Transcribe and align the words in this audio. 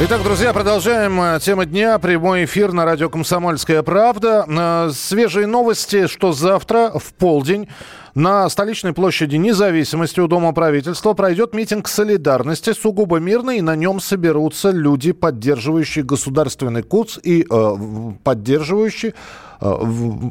Итак, 0.00 0.22
друзья, 0.24 0.52
продолжаем 0.52 1.20
э, 1.20 1.38
тему 1.40 1.64
дня. 1.64 1.98
Прямой 1.98 2.46
эфир 2.46 2.72
на 2.72 2.84
радио 2.84 3.08
«Комсомольская 3.08 3.82
правда». 3.82 4.44
Э, 4.48 4.90
свежие 4.92 5.46
новости, 5.46 6.08
что 6.08 6.32
завтра 6.32 6.90
в 6.98 7.12
полдень 7.12 7.68
на 8.14 8.48
столичной 8.48 8.94
площади 8.94 9.36
независимости 9.36 10.18
у 10.18 10.26
Дома 10.26 10.52
правительства 10.52 11.12
пройдет 11.12 11.54
митинг 11.54 11.88
солидарности, 11.88 12.72
сугубо 12.72 13.18
мирный, 13.18 13.58
и 13.58 13.62
на 13.62 13.76
нем 13.76 14.00
соберутся 14.00 14.70
люди, 14.70 15.12
поддерживающие 15.12 16.04
государственный 16.04 16.82
курс 16.82 17.20
и 17.22 17.46
э, 17.48 17.76
поддерживающие 18.24 19.14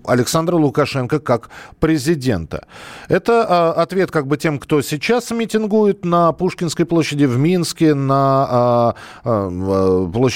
Александра 0.05 0.55
Лукашенко 0.55 1.19
как 1.19 1.49
президента. 1.79 2.65
Это 3.07 3.73
э, 3.77 3.81
ответ 3.81 4.11
как 4.11 4.27
бы 4.27 4.37
тем, 4.37 4.59
кто 4.59 4.81
сейчас 4.81 5.31
митингует 5.31 6.03
на 6.03 6.31
Пушкинской 6.33 6.85
площади 6.85 7.25
в 7.25 7.37
Минске, 7.37 7.93
на, 7.93 8.95
э, 9.23 9.49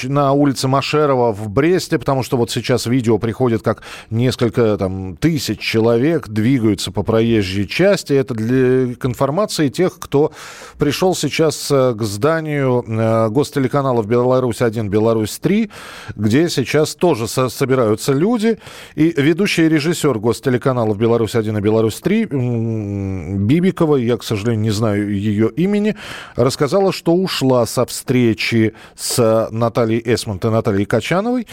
на 0.08 0.32
улице 0.32 0.68
Машерова 0.68 1.32
в 1.32 1.48
Бресте, 1.48 1.98
потому 1.98 2.22
что 2.22 2.36
вот 2.36 2.50
сейчас 2.50 2.86
видео 2.86 3.18
приходит, 3.18 3.62
как 3.62 3.82
несколько 4.10 4.76
там, 4.78 5.16
тысяч 5.16 5.60
человек 5.60 6.28
двигаются 6.28 6.90
по 6.90 7.02
проезжей 7.02 7.66
части. 7.66 8.14
Это 8.14 8.34
для 8.34 8.84
информации 8.92 9.68
тех, 9.68 9.98
кто 9.98 10.32
пришел 10.78 11.14
сейчас 11.14 11.68
к 11.68 11.98
зданию 12.00 13.30
гостелеканалов 13.30 14.06
«Беларусь-1», 14.06 14.88
«Беларусь-3», 14.88 15.70
где 16.14 16.48
сейчас 16.48 16.94
тоже 16.94 17.28
собираются 17.28 18.12
люди. 18.12 18.58
И 18.94 19.12
ведущий 19.16 19.68
режиссер 19.68 20.18
гостелеканалов 20.18 20.96
«Беларусь-1» 20.98 21.58
и 21.58 21.60
«Беларусь-3» 21.60 23.38
Бибикова, 23.38 23.96
я, 23.96 24.16
к 24.16 24.24
сожалению, 24.24 24.62
не 24.62 24.70
знаю 24.70 25.14
ее 25.14 25.50
имени, 25.50 25.96
рассказала, 26.36 26.92
что 26.92 27.14
ушла 27.14 27.66
со 27.66 27.84
встречи 27.86 28.74
с 28.94 29.48
Натальей 29.50 30.02
Эсмонт 30.04 30.44
и 30.44 30.48
Натальей 30.48 30.86
Качановой, 30.86 31.46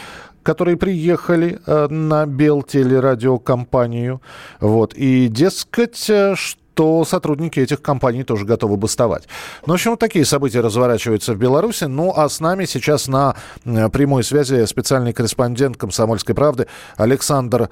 которые 0.43 0.77
приехали 0.77 1.59
э, 1.65 1.87
на 1.87 2.25
Белтелерадиокомпанию. 2.25 4.21
Вот. 4.59 4.93
И, 4.93 5.27
дескать, 5.29 6.09
э, 6.09 6.35
что 6.35 6.62
то 6.73 7.05
сотрудники 7.05 7.59
этих 7.59 7.81
компаний 7.81 8.23
тоже 8.23 8.45
готовы 8.45 8.77
бастовать. 8.77 9.27
Ну, 9.65 9.73
в 9.73 9.75
общем, 9.75 9.91
вот 9.91 9.99
такие 9.99 10.25
события 10.25 10.61
разворачиваются 10.61 11.33
в 11.33 11.37
Беларуси. 11.37 11.85
Ну, 11.85 12.13
а 12.15 12.27
с 12.29 12.39
нами 12.39 12.65
сейчас 12.65 13.07
на 13.07 13.35
э, 13.65 13.89
прямой 13.89 14.23
связи 14.23 14.65
специальный 14.65 15.13
корреспондент 15.13 15.77
«Комсомольской 15.77 16.35
правды» 16.35 16.67
Александр 16.97 17.69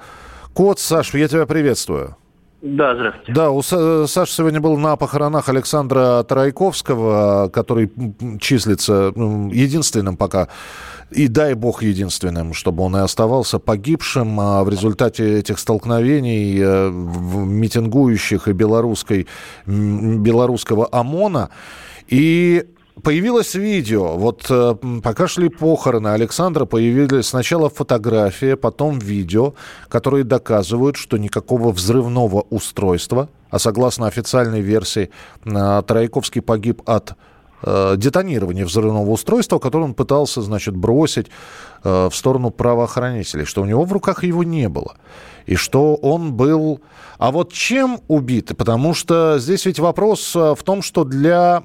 Кот. 0.54 0.78
Саш, 0.78 1.14
я 1.14 1.28
тебя 1.28 1.46
приветствую. 1.46 2.16
Да, 2.62 2.94
здравствуйте. 2.94 3.32
Да, 3.32 3.50
у 3.50 3.60
Саши 3.60 4.32
сегодня 4.32 4.60
был 4.60 4.78
на 4.78 4.94
похоронах 4.94 5.48
Александра 5.48 6.22
Тарайковского, 6.22 7.50
который 7.52 7.90
числится 8.38 9.12
единственным 9.16 10.16
пока 10.16 10.46
и 11.10 11.26
дай 11.26 11.54
бог 11.54 11.82
единственным, 11.82 12.54
чтобы 12.54 12.84
он 12.84 12.96
и 12.96 13.00
оставался 13.00 13.58
погибшим 13.58 14.38
а 14.38 14.62
в 14.62 14.68
результате 14.68 15.40
этих 15.40 15.58
столкновений 15.58 16.56
э, 16.62 16.90
митингующих 16.90 18.46
и 18.46 18.52
белорусской, 18.52 19.26
белорусского 19.66 20.88
ОМОНа. 20.92 21.50
И 22.06 22.64
Появилось 23.00 23.54
видео. 23.54 24.16
Вот 24.18 24.46
э, 24.50 24.74
пока 25.02 25.26
шли 25.26 25.48
похороны 25.48 26.08
Александра, 26.08 26.66
появились 26.66 27.26
сначала 27.26 27.70
фотография, 27.70 28.54
потом 28.54 28.98
видео, 28.98 29.54
которые 29.88 30.24
доказывают, 30.24 30.96
что 30.96 31.16
никакого 31.16 31.72
взрывного 31.72 32.42
устройства, 32.50 33.30
а 33.50 33.58
согласно 33.58 34.06
официальной 34.06 34.60
версии, 34.60 35.08
э, 35.44 35.82
Трояковский 35.86 36.42
погиб 36.42 36.82
от 36.84 37.14
э, 37.62 37.94
детонирования 37.96 38.64
взрывного 38.64 39.10
устройства, 39.10 39.58
которое 39.58 39.84
он 39.84 39.94
пытался, 39.94 40.42
значит, 40.42 40.76
бросить 40.76 41.28
э, 41.84 42.08
в 42.10 42.14
сторону 42.14 42.50
правоохранителей, 42.50 43.44
что 43.44 43.62
у 43.62 43.64
него 43.64 43.84
в 43.84 43.92
руках 43.92 44.24
его 44.24 44.44
не 44.44 44.68
было. 44.68 44.96
И 45.46 45.56
что 45.56 45.94
он 45.96 46.34
был... 46.34 46.80
А 47.18 47.30
вот 47.30 47.52
чем 47.52 48.00
убит? 48.08 48.56
Потому 48.56 48.94
что 48.94 49.38
здесь 49.38 49.64
ведь 49.66 49.78
вопрос 49.78 50.34
э, 50.34 50.54
в 50.56 50.62
том, 50.62 50.82
что 50.82 51.04
для... 51.04 51.62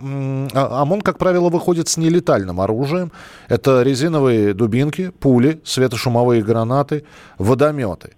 А, 0.53 0.81
ОМОН, 0.81 1.01
как 1.01 1.17
правило, 1.17 1.49
выходит 1.49 1.87
с 1.87 1.97
нелетальным 1.97 2.61
оружием. 2.61 3.11
Это 3.47 3.81
резиновые 3.81 4.53
дубинки, 4.53 5.09
пули, 5.09 5.61
светошумовые 5.63 6.43
гранаты, 6.43 7.05
водометы. 7.37 8.13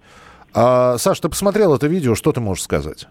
А, 0.53 0.97
Саш, 0.97 1.19
ты 1.19 1.29
посмотрел 1.29 1.73
это 1.73 1.87
видео, 1.87 2.15
что 2.15 2.31
ты 2.31 2.41
можешь 2.41 2.63
сказать? 2.63 3.07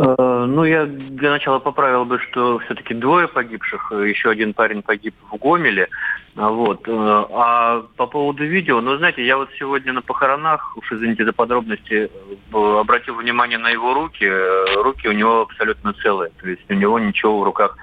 Э, 0.00 0.44
ну, 0.46 0.64
я 0.64 0.86
для 0.86 1.30
начала 1.30 1.58
поправил 1.58 2.04
бы, 2.04 2.20
что 2.20 2.60
все-таки 2.60 2.94
двое 2.94 3.26
погибших, 3.26 3.90
еще 3.90 4.30
один 4.30 4.54
парень 4.54 4.82
погиб 4.82 5.14
в 5.30 5.36
Гомеле. 5.36 5.88
А 6.36 6.50
вот. 6.50 6.86
Э, 6.86 7.24
а 7.32 7.82
по 7.96 8.06
поводу 8.06 8.44
видео, 8.44 8.80
ну, 8.80 8.96
знаете, 8.96 9.26
я 9.26 9.36
вот 9.36 9.48
сегодня 9.58 9.92
на 9.92 10.02
похоронах, 10.02 10.76
уж 10.76 10.92
извините 10.92 11.24
за 11.24 11.32
подробности, 11.32 12.10
э, 12.52 12.78
обратил 12.80 13.16
внимание 13.16 13.58
на 13.58 13.70
его 13.70 13.92
руки. 13.92 14.30
Руки 14.76 15.08
у 15.08 15.12
него 15.12 15.40
абсолютно 15.40 15.92
целые, 15.94 16.30
то 16.40 16.48
есть 16.48 16.70
у 16.70 16.74
него 16.74 17.00
ничего 17.00 17.40
в 17.40 17.42
руках 17.42 17.76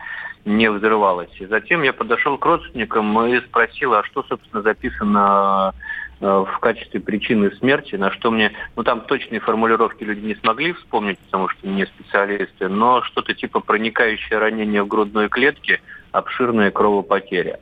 не 0.46 0.72
взрывалось. 0.72 1.36
И 1.40 1.46
затем 1.48 1.81
я 1.84 1.92
подошел 1.92 2.38
к 2.38 2.46
родственникам 2.46 3.25
и 3.25 3.42
спросил, 3.42 3.94
а 3.94 4.04
что, 4.04 4.24
собственно, 4.24 4.62
записано 4.62 5.74
Э, 5.74 5.74
в 6.20 6.59
качестве 6.59 7.00
причины 7.00 7.52
смерти, 7.58 7.96
на 7.96 8.12
что 8.12 8.31
мне, 8.31 8.52
ну 8.76 8.84
там 8.84 9.02
точные 9.02 9.40
формулировки 9.40 10.03
люди 10.03 10.26
не 10.26 10.36
смогли 10.36 10.74
вспомнить, 10.74 11.20
потому 11.20 11.50
что 11.50 11.68
не 11.68 11.86
специалисты, 11.86 12.70
но 12.70 13.02
что-то 13.03 13.34
типа 13.34 13.59
проникающее 13.59 14.40
ранение 14.40 14.84
в 14.84 14.88
грудной 14.88 15.30
клетке, 15.30 15.81
обширная 16.12 16.72
кровопотеря. 16.72 17.59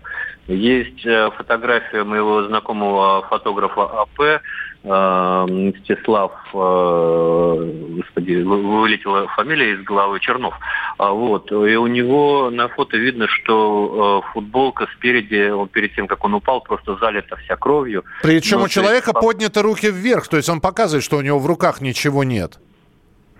Есть 0.47 1.06
э, 1.06 1.31
фотография 1.36 2.03
моего 2.03 2.44
знакомого 2.44 3.24
фотографа 3.24 3.84
АП, 4.02 4.19
э, 4.19 4.40
Мстислав, 4.83 6.33
господи, 6.51 8.35
вылетела 8.44 9.27
фамилия 9.29 9.75
из 9.75 9.83
головы, 9.83 10.19
Чернов. 10.19 10.53
А 10.97 11.11
вот, 11.11 11.51
и 11.53 11.55
у 11.55 11.88
него 11.88 12.49
на 12.51 12.67
фото 12.67 12.97
видно, 12.97 13.27
что 13.29 14.21
футболка 14.33 14.88
спереди, 14.97 15.49
он 15.51 15.69
перед 15.69 15.95
тем, 15.95 16.07
как 16.07 16.25
он 16.25 16.33
упал, 16.33 16.59
просто 16.59 16.97
залита 16.97 17.38
вся 17.38 17.55
кровью. 17.55 18.03
Причем 18.23 18.57
ну, 18.59 18.66
у 18.66 18.67
человека 18.67 19.11
есть... 19.16 19.21
подняты 19.21 19.61
руки 19.61 19.89
вверх, 19.89 20.27
то 20.27 20.35
есть 20.35 20.49
он 20.49 20.59
показывает, 20.59 21.03
что 21.05 21.15
у 21.15 21.21
него 21.21 21.39
в 21.39 21.45
руках 21.45 21.79
ничего 21.79 22.25
нет. 22.25 22.59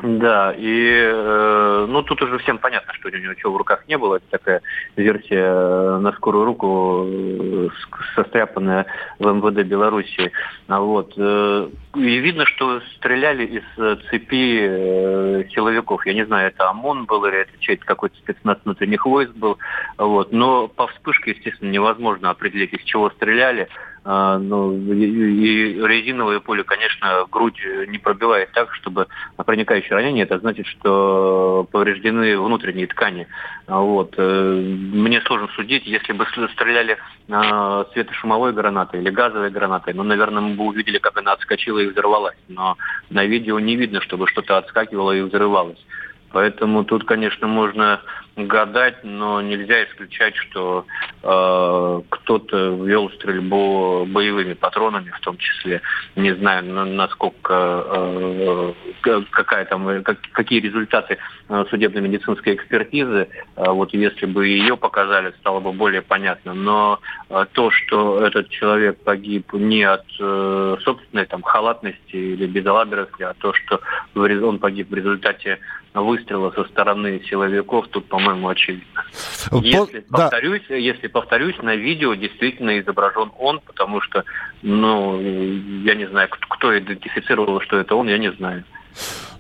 Да, 0.04 0.54
и 0.58 1.00
э, 1.02 1.86
ну 1.88 2.04
тут 2.04 2.22
уже 2.22 2.38
всем 2.40 2.58
понятно, 2.58 2.94
что 2.94 3.08
у 3.08 3.12
него 3.12 3.32
ничего 3.32 3.54
в 3.54 3.58
руках 3.58 3.88
не 3.88 3.98
было. 3.98 4.18
Это 4.18 4.26
такая 4.32 4.62
версия 4.98 5.46
э, 5.46 5.98
на 6.00 6.12
скорую 6.12 6.44
руку, 6.44 7.06
э, 7.08 7.70
состряпанная 8.14 8.86
в 9.20 9.26
МВД 9.32 9.66
Беларуси. 9.66 10.34
А 10.68 10.82
вот. 10.82 11.18
И 11.18 12.18
видно, 12.18 12.46
что 12.46 12.82
стреляли 12.98 13.46
из 13.46 13.64
цепи 14.10 15.48
силовиков. 15.54 16.06
Я 16.06 16.14
не 16.16 16.26
знаю, 16.26 16.50
это 16.50 16.70
ОМОН 16.72 17.06
был 17.06 17.24
или 17.24 17.38
это 17.38 17.52
чей-то 17.60 17.86
какой-то 17.86 18.18
спецназ 18.18 18.58
внутренних 18.66 19.06
войск 19.06 19.32
был. 19.36 19.58
Вот. 19.98 20.34
Но 20.34 20.68
по 20.68 20.88
вспышке, 20.88 21.32
естественно, 21.32 21.70
невозможно 21.70 22.30
определить, 22.30 22.74
из 22.74 22.84
чего 22.84 23.10
стреляли. 23.12 23.70
А, 24.06 24.38
ну, 24.38 24.76
и, 24.76 25.74
резиновое 25.82 26.42
поле, 26.42 26.64
конечно, 26.64 27.26
грудь 27.32 27.60
не 27.88 27.98
пробивает 27.98 28.52
так, 28.52 28.74
чтобы 28.74 29.08
проникающее 29.38 29.94
ранение, 29.94 30.26
это 30.26 30.40
значит, 30.40 30.68
что 30.68 31.68
повреждены 31.72 32.38
внутренние 32.38 32.88
ткани. 32.88 33.28
А 33.66 33.80
вот. 33.80 34.16
Э, 34.18 34.62
мне 34.62 35.22
сложно 35.22 35.48
судить, 35.56 35.86
если 35.86 36.12
бы 36.12 36.26
стреляли 36.54 36.98
светошумовой 37.94 38.52
гранатой 38.52 39.00
или 39.00 39.10
газовой 39.10 39.50
гранатой, 39.50 39.94
ну, 39.94 40.04
наверное, 40.04 40.42
мы 40.42 40.56
бы 40.56 40.66
увидели, 40.66 40.98
как 40.98 41.18
она 41.18 41.32
отскочила 41.32 41.80
и 41.80 41.88
взорвалась. 41.88 42.38
Но 42.50 42.78
на 43.10 43.24
видео 43.24 43.60
не 43.60 43.78
видно, 43.78 44.02
чтобы 44.02 44.28
что-то 44.28 44.58
отскакивало 44.58 45.14
и 45.14 45.22
взрывалось. 45.22 45.80
Поэтому 46.34 46.84
тут, 46.84 47.06
конечно, 47.06 47.48
можно 47.48 48.02
гадать, 48.36 49.04
но 49.04 49.42
нельзя 49.42 49.84
исключать, 49.84 50.36
что 50.36 50.86
э, 51.22 52.02
кто-то 52.10 52.76
вел 52.84 53.10
стрельбу 53.12 54.06
боевыми 54.08 54.54
патронами, 54.54 55.12
в 55.12 55.20
том 55.20 55.38
числе. 55.38 55.82
Не 56.16 56.34
знаю, 56.36 56.64
насколько 56.64 57.86
э, 57.88 58.74
какая 59.32 59.66
там, 59.66 60.04
как, 60.04 60.18
какие 60.32 60.60
результаты 60.60 61.20
э, 61.50 61.66
судебно-медицинской 61.70 62.56
экспертизы. 62.56 63.28
Э, 63.56 63.70
вот 63.70 63.94
если 63.94 64.26
бы 64.26 64.48
ее 64.48 64.78
показали, 64.78 65.34
стало 65.40 65.60
бы 65.60 65.72
более 65.72 66.02
понятно. 66.02 66.54
Но 66.54 67.00
э, 67.30 67.46
то, 67.52 67.70
что 67.70 68.26
этот 68.26 68.50
человек 68.50 68.98
погиб 69.04 69.54
не 69.54 69.84
от 69.84 70.06
э, 70.20 70.78
собственной 70.82 71.26
там 71.26 71.44
халатности 71.44 72.16
или 72.16 72.48
безалаберности, 72.48 73.22
а 73.22 73.36
то, 73.36 73.54
что 73.54 73.82
он 74.16 74.58
погиб 74.60 74.90
в 74.90 74.96
результате 74.96 75.60
выстрела 75.94 76.52
со 76.52 76.64
стороны 76.66 77.22
силовиков, 77.30 77.88
тут, 77.90 78.08
по-моему, 78.24 78.50
очевидно. 78.50 79.06
Если, 79.52 80.06
да. 80.10 80.18
повторюсь, 80.18 80.64
если 80.70 81.08
повторюсь, 81.08 81.58
на 81.62 81.76
видео 81.76 82.14
действительно 82.14 82.80
изображен 82.80 83.32
он, 83.38 83.60
потому 83.60 84.02
что, 84.02 84.24
ну, 84.62 85.20
я 85.84 85.96
не 85.96 86.08
знаю, 86.08 86.30
кто 86.30 86.78
идентифицировал, 86.78 87.62
что 87.62 87.78
это 87.78 87.96
он, 87.96 88.08
я 88.08 88.18
не 88.18 88.32
знаю. 88.32 88.64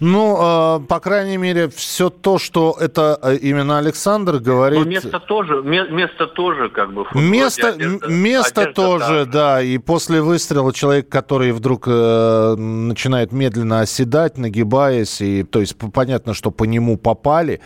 Ну, 0.05 0.37
э, 0.37 0.79
по 0.85 0.99
крайней 0.99 1.37
мере, 1.37 1.69
все 1.69 2.09
то, 2.09 2.37
что 2.37 2.75
это 2.77 3.17
э, 3.21 3.37
именно 3.37 3.77
Александр 3.77 4.39
говорит... 4.39 4.79
Но 4.79 4.85
место 4.85 5.19
тоже, 5.21 5.63
место 5.63 6.27
тоже 6.27 6.67
как 6.69 6.93
бы... 6.93 7.05
Место, 7.13 7.69
одежда, 7.69 8.07
место 8.09 8.61
одежда, 8.63 8.81
тоже, 8.81 9.25
да. 9.25 9.55
да. 9.55 9.61
И 9.61 9.77
после 9.77 10.21
выстрела 10.21 10.73
человек, 10.73 11.07
который 11.07 11.53
вдруг 11.53 11.85
э, 11.87 12.55
начинает 12.57 13.31
медленно 13.31 13.79
оседать, 13.79 14.37
нагибаясь, 14.37 15.21
и 15.21 15.43
то 15.43 15.61
есть 15.61 15.77
понятно, 15.93 16.33
что 16.33 16.51
по 16.51 16.65
нему 16.65 16.97
попали. 16.97 17.61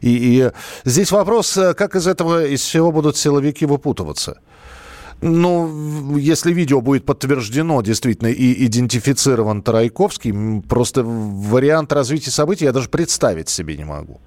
И, 0.00 0.40
и 0.40 0.50
здесь 0.84 1.12
вопрос, 1.12 1.54
э, 1.58 1.74
как 1.74 1.94
из 1.94 2.06
этого, 2.06 2.46
из 2.46 2.62
всего 2.62 2.90
будут 2.90 3.18
силовики 3.18 3.66
выпутываться? 3.66 4.40
Ну, 5.22 6.16
если 6.16 6.52
видео 6.52 6.80
будет 6.80 7.06
подтверждено 7.06 7.80
действительно 7.80 8.26
и 8.28 8.66
идентифицирован 8.66 9.62
Тарайковский, 9.62 10.62
просто 10.68 11.02
вариант 11.04 11.92
развития 11.92 12.32
событий 12.32 12.64
я 12.64 12.72
даже 12.72 12.88
представить 12.88 13.48
себе 13.48 13.76
не 13.76 13.84
могу. 13.84 14.20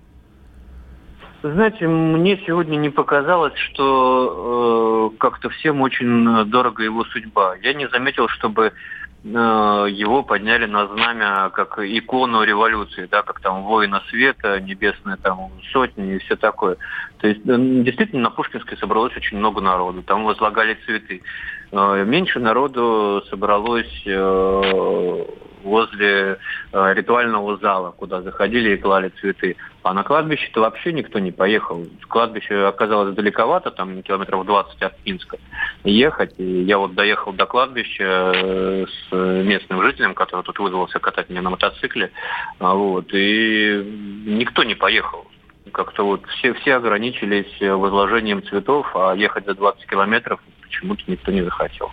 Знаете, 1.44 1.88
мне 1.88 2.42
сегодня 2.48 2.78
не 2.78 2.90
показалось, 2.90 3.54
что 3.56 5.12
э, 5.14 5.18
как-то 5.18 5.50
всем 5.50 5.82
очень 5.82 6.50
дорого 6.50 6.82
его 6.82 7.04
судьба. 7.04 7.56
Я 7.62 7.74
не 7.74 7.88
заметил, 7.90 8.28
чтобы 8.30 8.72
Э, 8.72 9.05
его 9.26 10.22
подняли 10.22 10.68
на 10.68 10.88
знамя 10.88 11.50
как 11.50 11.80
икону 11.80 12.44
революции, 12.44 13.08
да, 13.10 13.24
как 13.24 13.40
там 13.40 13.64
воина 13.64 14.04
света, 14.10 14.60
небесная 14.62 15.18
там 15.18 15.50
сотни 15.72 16.16
и 16.16 16.20
все 16.20 16.36
такое. 16.36 16.78
То 17.18 17.28
есть 17.28 17.42
действительно 17.44 18.24
на 18.24 18.30
Пушкинской 18.30 18.78
собралось 18.78 19.18
очень 19.18 19.38
много 19.38 19.62
народу, 19.62 20.04
там 20.04 20.26
возлагали 20.26 20.78
цветы. 20.86 21.24
Э, 21.72 22.04
меньше 22.06 22.40
народу 22.40 23.24
собралось 23.30 24.04
э, 24.06 25.26
возле 25.66 26.38
э, 26.72 26.94
ритуального 26.94 27.58
зала, 27.58 27.92
куда 27.92 28.22
заходили 28.22 28.76
и 28.76 28.78
клали 28.78 29.10
цветы. 29.20 29.58
А 29.84 29.94
на 29.94 30.04
кладбище-то 30.04 30.62
вообще 30.62 30.94
никто 30.94 31.20
не 31.20 31.32
поехал. 31.32 31.86
Кладбище 32.08 32.66
оказалось 32.66 33.16
далековато, 33.16 33.72
там 33.72 34.02
километров 34.04 34.46
20 34.46 34.82
от 34.82 34.98
Пинска 35.00 35.38
ехать. 35.84 36.36
И 36.38 36.62
я 36.64 36.78
вот 36.78 36.94
доехал 36.94 37.34
до 37.34 37.46
кладбища 37.46 38.32
э, 38.36 38.86
с 38.86 39.12
местным 39.12 39.82
жителем, 39.82 40.14
который 40.14 40.44
тут 40.44 40.60
вызвался 40.60 41.00
катать 41.00 41.30
меня 41.30 41.42
на 41.42 41.50
мотоцикле. 41.50 42.12
А 42.60 42.74
вот, 42.76 43.08
и 43.12 43.84
никто 44.26 44.64
не 44.64 44.76
поехал 44.76 45.26
как-то 45.72 46.06
вот 46.06 46.26
все, 46.28 46.54
все 46.54 46.76
ограничились 46.76 47.60
возложением 47.60 48.44
цветов, 48.44 48.90
а 48.96 49.14
ехать 49.14 49.46
за 49.46 49.56
20 49.56 49.86
километров 49.88 50.40
почему-то 50.68 51.04
никто 51.08 51.32
не 51.32 51.44
захотел. 51.44 51.92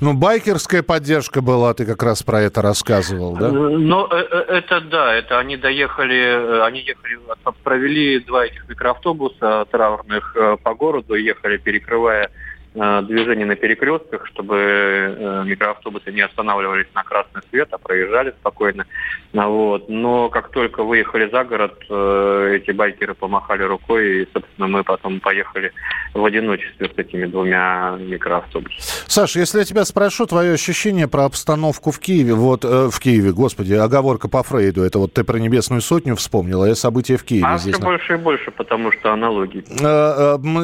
Ну, 0.00 0.14
байкерская 0.14 0.82
поддержка 0.82 1.40
была, 1.40 1.74
ты 1.74 1.84
как 1.86 2.02
раз 2.02 2.22
про 2.22 2.40
это 2.40 2.62
рассказывал, 2.62 3.36
да? 3.36 3.50
Ну, 3.50 4.06
это 4.06 4.80
да, 4.80 5.14
это 5.14 5.38
они 5.38 5.56
доехали, 5.56 6.60
они 6.62 6.80
ехали, 6.80 7.18
провели 7.62 8.18
два 8.20 8.46
этих 8.46 8.68
микроавтобуса 8.68 9.66
траурных 9.70 10.36
по 10.62 10.74
городу, 10.74 11.14
ехали, 11.14 11.56
перекрывая 11.56 12.30
движение 12.74 13.46
на 13.46 13.54
перекрестках, 13.54 14.26
чтобы 14.26 14.56
э, 14.56 15.44
микроавтобусы 15.46 16.10
не 16.10 16.22
останавливались 16.22 16.88
на 16.92 17.04
красный 17.04 17.40
свет, 17.50 17.68
а 17.70 17.78
проезжали 17.78 18.34
спокойно. 18.40 18.84
Вот. 19.32 19.88
Но 19.88 20.28
как 20.28 20.50
только 20.50 20.82
выехали 20.82 21.30
за 21.30 21.44
город, 21.44 21.74
э, 21.88 22.56
эти 22.56 22.72
байкеры 22.72 23.14
помахали 23.14 23.62
рукой, 23.62 24.22
и, 24.22 24.28
собственно, 24.32 24.66
мы 24.66 24.82
потом 24.82 25.20
поехали 25.20 25.72
в 26.14 26.24
одиночестве 26.24 26.90
с 26.92 26.98
этими 26.98 27.26
двумя 27.26 27.96
микроавтобусами. 27.96 28.74
Саша, 29.06 29.38
если 29.38 29.60
я 29.60 29.64
тебя 29.64 29.84
спрошу 29.84 30.26
твое 30.26 30.54
ощущение 30.54 31.06
про 31.06 31.26
обстановку 31.26 31.92
в 31.92 32.00
Киеве, 32.00 32.34
вот 32.34 32.64
э, 32.64 32.88
в 32.90 32.98
Киеве, 32.98 33.32
господи, 33.32 33.74
оговорка 33.74 34.28
по 34.28 34.42
Фрейду, 34.42 34.82
это 34.82 34.98
вот 34.98 35.12
ты 35.12 35.22
про 35.22 35.38
Небесную 35.38 35.80
Сотню 35.80 36.16
вспомнила, 36.16 36.68
а 36.68 36.74
события 36.74 37.16
в 37.16 37.22
Киеве 37.22 37.46
а 37.46 37.58
здесь. 37.58 37.76
все 37.76 37.84
больше 37.84 38.14
и 38.14 38.16
больше, 38.16 38.50
потому 38.50 38.90
что 38.90 39.12
аналогии. 39.12 39.64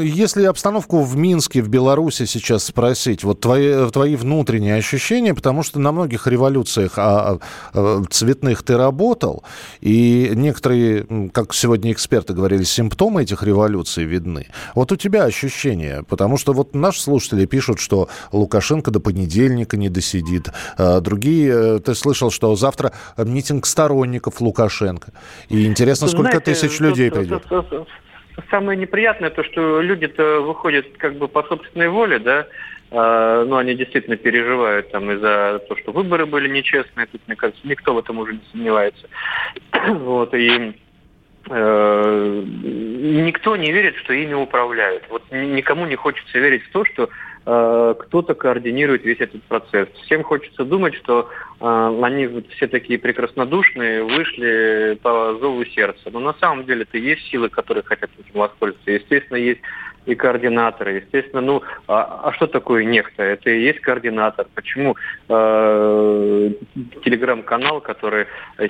Если 0.02 0.44
обстановку 0.44 1.02
в 1.02 1.16
Минске, 1.16 1.62
в 1.62 1.68
Беларуси, 1.68 2.00
Беларуси 2.00 2.25
сейчас 2.25 2.64
спросить, 2.64 3.25
вот 3.25 3.41
твои, 3.41 3.91
твои 3.91 4.17
внутренние 4.17 4.76
ощущения, 4.76 5.35
потому 5.35 5.62
что 5.62 5.79
на 5.79 5.93
многих 5.93 6.26
революциях 6.26 6.94
а, 6.97 7.38
а, 7.75 8.02
цветных 8.08 8.62
ты 8.62 8.79
работал, 8.79 9.44
и 9.82 10.32
некоторые, 10.35 11.06
как 11.31 11.52
сегодня 11.52 11.93
эксперты 11.93 12.32
говорили, 12.32 12.62
симптомы 12.62 13.23
этих 13.23 13.43
революций 13.43 14.05
видны. 14.05 14.47
Вот 14.75 14.93
у 14.93 14.97
тебя 14.97 15.25
ощущения, 15.25 16.02
потому 16.08 16.38
что 16.38 16.55
вот 16.55 16.75
наши 16.75 17.02
слушатели 17.02 17.44
пишут, 17.44 17.81
что 17.81 18.08
Лукашенко 18.32 18.91
до 18.91 19.00
понедельника 19.00 19.76
не 19.76 19.91
досидит, 19.91 20.49
а 20.79 21.00
другие, 21.00 21.76
э, 21.76 21.79
ты 21.81 21.94
слышал, 21.94 22.31
что 22.31 22.56
завтра 22.56 22.93
митинг 23.19 23.67
сторонников 23.67 24.41
Лукашенко, 24.41 25.12
и 25.50 25.67
интересно, 25.67 26.08
сколько 26.08 26.38
Знаете, 26.38 26.55
тысяч 26.55 26.81
людей 26.81 27.11
придет 27.11 27.44
самое 28.50 28.78
неприятное 28.78 29.31
то, 29.31 29.44
что 29.44 29.81
люди-то 29.81 30.40
выходят 30.40 30.87
как 30.98 31.16
бы 31.16 31.28
по 31.28 31.42
собственной 31.42 31.88
воле, 31.88 32.19
да, 32.19 32.46
э, 32.90 33.44
ну, 33.48 33.56
они 33.56 33.75
действительно 33.75 34.16
переживают 34.16 34.90
там 34.90 35.10
из-за 35.12 35.60
того, 35.69 35.81
что 35.81 35.92
выборы 35.92 36.26
были 36.26 36.48
нечестные, 36.48 37.06
тут, 37.06 37.20
мне 37.26 37.37
кажется, 37.37 37.60
никто 37.64 37.94
в 37.94 37.98
этом 37.98 38.19
уже 38.19 38.34
не 38.34 38.42
сомневается. 38.52 39.08
вот, 39.88 40.34
и 40.34 40.75
э, 41.48 42.42
никто 42.44 43.56
не 43.56 43.72
верит, 43.72 43.96
что 43.96 44.12
ими 44.12 44.34
управляют. 44.34 45.04
Вот 45.08 45.22
никому 45.31 45.87
не 45.87 45.96
хочется 45.96 46.38
верить 46.38 46.64
в 46.64 46.72
то, 46.72 46.84
что 46.84 47.08
кто-то 47.50 48.35
координирует 48.35 49.05
весь 49.05 49.20
этот 49.20 49.43
процесс. 49.44 49.88
Всем 50.05 50.23
хочется 50.23 50.64
думать, 50.64 50.94
что 50.94 51.29
э, 51.61 52.00
они 52.02 52.26
вот 52.26 52.47
все 52.49 52.69
такие 52.69 52.99
прекраснодушные, 52.99 54.05
вышли 54.05 54.99
по 55.02 55.37
зову 55.41 55.64
сердца. 55.64 56.11
Но 56.12 56.20
на 56.20 56.35
самом 56.35 56.67
деле 56.67 56.82
это 56.82 56.99
есть 56.99 57.23
силы, 57.31 57.49
которые 57.49 57.82
хотят 57.82 58.11
этим 58.19 58.38
воспользоваться. 58.38 58.91
Естественно, 58.91 59.37
есть 59.37 59.61
и 60.06 60.14
координаторы. 60.14 61.02
Естественно, 61.02 61.41
ну, 61.41 61.62
а, 61.87 62.23
а 62.25 62.32
что 62.32 62.47
такое 62.47 62.85
нехта? 62.85 63.23
Это 63.23 63.50
и 63.50 63.62
есть 63.62 63.81
координатор. 63.81 64.47
Почему 64.55 64.97
э, 65.29 66.50
телеграм-канал, 67.05 67.81
который 67.81 68.26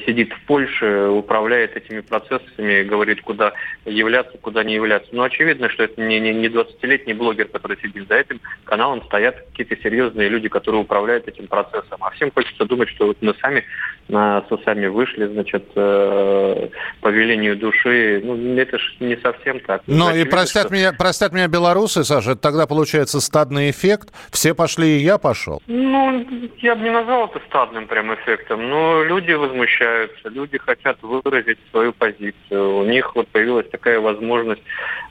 сидит 0.06 0.32
в 0.32 0.47
Польше, 0.47 1.09
управляет 1.09 1.77
этими 1.77 2.01
процессами, 2.01 2.82
говорит, 2.82 3.22
куда 3.22 3.53
являться, 3.84 4.37
куда 4.39 4.65
не 4.65 4.75
являться? 4.75 5.10
Ну, 5.13 5.22
очевидно, 5.22 5.70
что 5.70 5.84
это 5.84 6.01
не, 6.01 6.19
не, 6.19 6.32
не 6.34 6.49
20-летний 6.49 7.15
блогер, 7.15 7.49
который 7.49 7.79
сидит 7.81 8.08
за 8.08 8.17
этим 8.17 8.41
каналом, 8.65 9.03
стоят 9.05 9.37
какие-то 9.51 9.77
серьезные 9.82 10.29
люди, 10.29 10.49
которые 10.49 10.82
управляют 10.82 11.29
этим 11.29 11.46
процессом. 11.46 12.03
А 12.03 12.10
всем 12.10 12.31
хочется 12.32 12.65
думать, 12.65 12.89
что 12.89 13.06
вот 13.06 13.19
мы 13.20 13.34
сами 13.41 13.65
э, 14.10 14.43
с 14.48 14.52
усами 14.52 14.86
вышли, 14.86 15.26
значит, 15.26 15.64
э, 15.76 16.69
по 17.00 17.08
велению 17.08 17.56
души. 17.56 18.20
Ну, 18.24 18.56
это 18.56 18.79
же 18.79 18.86
не 19.00 19.17
совсем 19.17 19.60
так. 19.60 19.82
Ну, 19.86 20.14
и 20.14 20.24
простят 20.24 20.67
что... 20.67 20.74
меня, 20.74 20.93
простят 20.93 21.20
простят 21.20 21.32
меня 21.34 21.48
белорусы, 21.48 22.05
Саша, 22.05 22.31
это 22.31 22.40
тогда 22.40 22.67
получается 22.67 23.20
стадный 23.20 23.70
эффект. 23.70 24.08
Все 24.31 24.55
пошли, 24.55 24.96
и 24.96 25.02
я 25.02 25.19
пошел. 25.19 25.60
Ну, 25.67 26.26
я 26.58 26.74
бы 26.74 26.82
не 26.82 26.90
назвал 26.90 27.26
это 27.26 27.40
стадным 27.48 27.86
прям 27.86 28.14
эффектом, 28.14 28.69
но 28.69 29.02
люди 29.05 29.32
возмущаются, 29.32 30.29
люди 30.29 30.56
хотят 30.58 30.96
выразить 31.02 31.58
свою 31.70 31.93
позицию. 31.93 32.76
У 32.79 32.84
них 32.84 33.14
вот 33.14 33.29
появилась 33.29 33.69
такая 33.70 34.00
возможность 34.00 34.62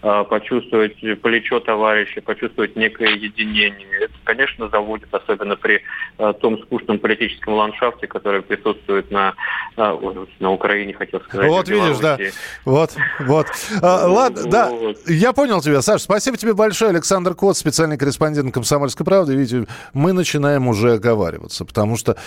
э, 0.02 0.24
почувствовать 0.30 0.98
плечо 1.22 1.60
товарища, 1.60 2.22
почувствовать 2.22 2.76
некое 2.76 3.16
единение. 3.16 4.00
Это, 4.02 4.14
конечно, 4.24 4.68
заводит, 4.70 5.14
особенно 5.14 5.56
при 5.56 5.82
э, 6.18 6.34
том 6.42 6.60
скучном 6.64 7.00
политическом 7.00 7.54
ландшафте, 7.54 8.08
который 8.08 8.42
присутствует 8.42 8.89
на, 9.10 9.34
э, 9.78 10.26
на 10.40 10.52
Украине, 10.52 10.94
хотел 10.94 11.22
сказать. 11.22 11.50
Вот 11.50 11.68
видишь, 11.70 11.98
да. 11.98 12.18
Вот, 12.66 12.92
вот. 13.20 13.48
А, 13.82 14.08
ладно, 14.08 14.44
да, 14.50 14.72
я 15.08 15.34
понял 15.34 15.62
тебя. 15.62 15.82
Саш, 15.82 16.02
спасибо 16.02 16.38
тебе 16.38 16.54
большое. 16.54 16.90
Александр 16.90 17.36
Кот, 17.36 17.58
специальный 17.58 17.98
корреспондент 17.98 18.54
«Комсомольской 18.54 19.06
правды». 19.06 19.36
Видите, 19.36 19.68
мы 19.94 20.14
начинаем 20.14 20.68
уже 20.68 20.94
оговариваться, 20.94 21.66
потому 21.66 21.98
что, 21.98 22.18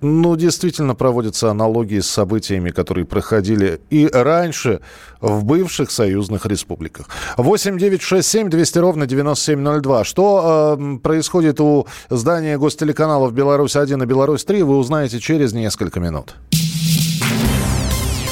ну, 0.00 0.36
действительно 0.36 0.94
проводятся 0.94 1.50
аналогии 1.50 2.00
с 2.00 2.10
событиями, 2.10 2.70
которые 2.70 3.04
проходили 3.04 3.80
и 3.90 4.08
раньше 4.12 4.80
в 5.20 5.44
бывших 5.44 5.90
союзных 5.90 6.46
республиках. 6.46 7.06
8 7.36 7.78
9 7.78 8.02
6 8.02 8.28
7 8.28 8.50
200 8.50 8.78
ровно 8.78 9.06
9702. 9.06 10.04
Что 10.04 10.76
э, 10.78 10.98
происходит 10.98 11.60
у 11.60 11.86
здания 12.10 12.58
гостелеканалов 12.58 13.32
«Беларусь-1» 13.32 14.02
и 14.02 14.06
«Беларусь-3» 14.06 14.64
вы 14.64 14.76
узнаете 14.76 15.20
через 15.20 15.52
несколько 15.52 16.00
минут. 16.02 16.34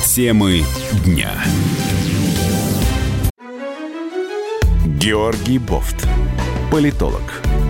Темы 0.05 0.65
дня. 1.05 1.31
Георгий 4.85 5.59
Бофт. 5.59 6.07
Политолог, 6.71 7.23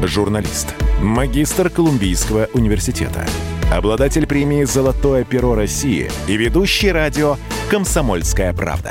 журналист, 0.02 0.74
магистр 1.00 1.70
Колумбийского 1.70 2.48
университета, 2.54 3.26
обладатель 3.72 4.26
премии 4.26 4.64
«Золотое 4.64 5.24
перо 5.24 5.54
России» 5.54 6.10
и 6.26 6.36
ведущий 6.36 6.90
радио 6.90 7.36
«Комсомольская 7.70 8.52
правда». 8.52 8.90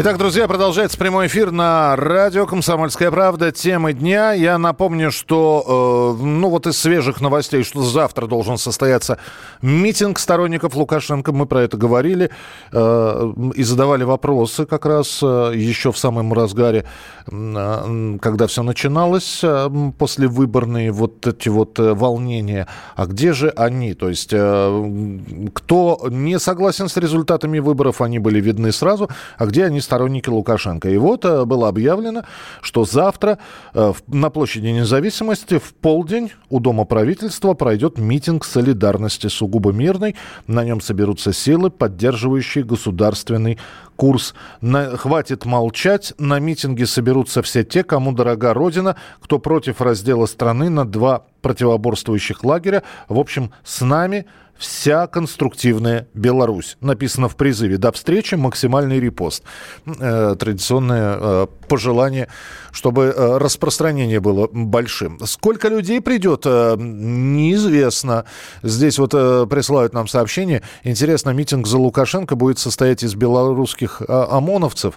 Итак, 0.00 0.16
друзья, 0.16 0.46
продолжается 0.46 0.96
прямой 0.96 1.26
эфир 1.26 1.50
на 1.50 1.96
радио 1.96 2.46
«Комсомольская 2.46 3.10
правда». 3.10 3.50
Темы 3.50 3.92
дня. 3.92 4.32
Я 4.32 4.56
напомню, 4.56 5.10
что, 5.10 6.16
э, 6.20 6.22
ну 6.22 6.50
вот 6.50 6.68
из 6.68 6.78
свежих 6.78 7.20
новостей, 7.20 7.64
что 7.64 7.82
завтра 7.82 8.28
должен 8.28 8.58
состояться 8.58 9.18
митинг 9.60 10.20
сторонников 10.20 10.76
Лукашенко. 10.76 11.32
Мы 11.32 11.46
про 11.46 11.62
это 11.62 11.76
говорили 11.76 12.30
э, 12.70 13.32
и 13.56 13.64
задавали 13.64 14.04
вопросы 14.04 14.66
как 14.66 14.86
раз 14.86 15.18
э, 15.20 15.50
еще 15.56 15.90
в 15.90 15.98
самом 15.98 16.32
разгаре, 16.32 16.84
э, 17.26 18.18
когда 18.22 18.46
все 18.46 18.62
начиналось, 18.62 19.40
э, 19.42 19.68
после 19.98 20.28
выборные 20.28 20.92
вот 20.92 21.26
эти 21.26 21.48
вот 21.48 21.76
э, 21.80 21.94
волнения. 21.94 22.68
А 22.94 23.06
где 23.06 23.32
же 23.32 23.48
они? 23.48 23.94
То 23.94 24.08
есть, 24.10 24.30
э, 24.30 25.20
кто 25.54 26.06
не 26.08 26.38
согласен 26.38 26.88
с 26.88 26.96
результатами 26.96 27.58
выборов, 27.58 28.00
они 28.00 28.20
были 28.20 28.40
видны 28.40 28.70
сразу, 28.70 29.10
а 29.36 29.46
где 29.46 29.64
они 29.64 29.80
сторонники 29.88 30.28
Лукашенко. 30.28 30.90
И 30.90 30.98
вот 30.98 31.24
э, 31.24 31.46
было 31.46 31.68
объявлено, 31.68 32.24
что 32.60 32.84
завтра 32.84 33.38
э, 33.72 33.94
на 34.06 34.28
площади 34.28 34.66
независимости 34.66 35.58
в 35.58 35.72
полдень 35.72 36.30
у 36.50 36.60
Дома 36.60 36.84
правительства 36.84 37.54
пройдет 37.54 37.96
митинг 37.96 38.44
солидарности 38.44 39.28
сугубо 39.28 39.72
мирный. 39.72 40.14
На 40.46 40.62
нем 40.62 40.82
соберутся 40.82 41.32
силы, 41.32 41.70
поддерживающие 41.70 42.64
государственный 42.64 43.58
курс. 43.96 44.34
На, 44.60 44.94
хватит 44.98 45.46
молчать. 45.46 46.12
На 46.18 46.38
митинге 46.38 46.84
соберутся 46.84 47.40
все 47.40 47.64
те, 47.64 47.82
кому 47.82 48.12
дорога 48.12 48.52
Родина, 48.52 48.96
кто 49.22 49.38
против 49.38 49.80
раздела 49.80 50.26
страны 50.26 50.68
на 50.68 50.84
два 50.84 51.24
противоборствующих 51.40 52.44
лагеря. 52.44 52.82
В 53.08 53.18
общем, 53.18 53.52
с 53.64 53.80
нами 53.80 54.26
вся 54.58 55.06
конструктивная 55.06 56.08
Беларусь. 56.14 56.76
Написано 56.80 57.28
в 57.28 57.36
призыве. 57.36 57.78
До 57.78 57.92
встречи, 57.92 58.34
максимальный 58.34 59.00
репост. 59.00 59.44
Э, 59.86 60.34
традиционное 60.38 61.16
э, 61.20 61.46
пожелание, 61.68 62.28
чтобы 62.72 63.14
э, 63.16 63.38
распространение 63.38 64.20
было 64.20 64.48
большим. 64.52 65.18
Сколько 65.24 65.68
людей 65.68 66.00
придет, 66.00 66.44
неизвестно. 66.44 68.24
Здесь 68.62 68.98
вот 68.98 69.12
присылают 69.12 69.92
нам 69.94 70.08
сообщение. 70.08 70.62
Интересно, 70.82 71.30
митинг 71.30 71.66
за 71.66 71.78
Лукашенко 71.78 72.34
будет 72.34 72.58
состоять 72.58 73.02
из 73.02 73.14
белорусских 73.14 74.02
ОМОНовцев 74.08 74.94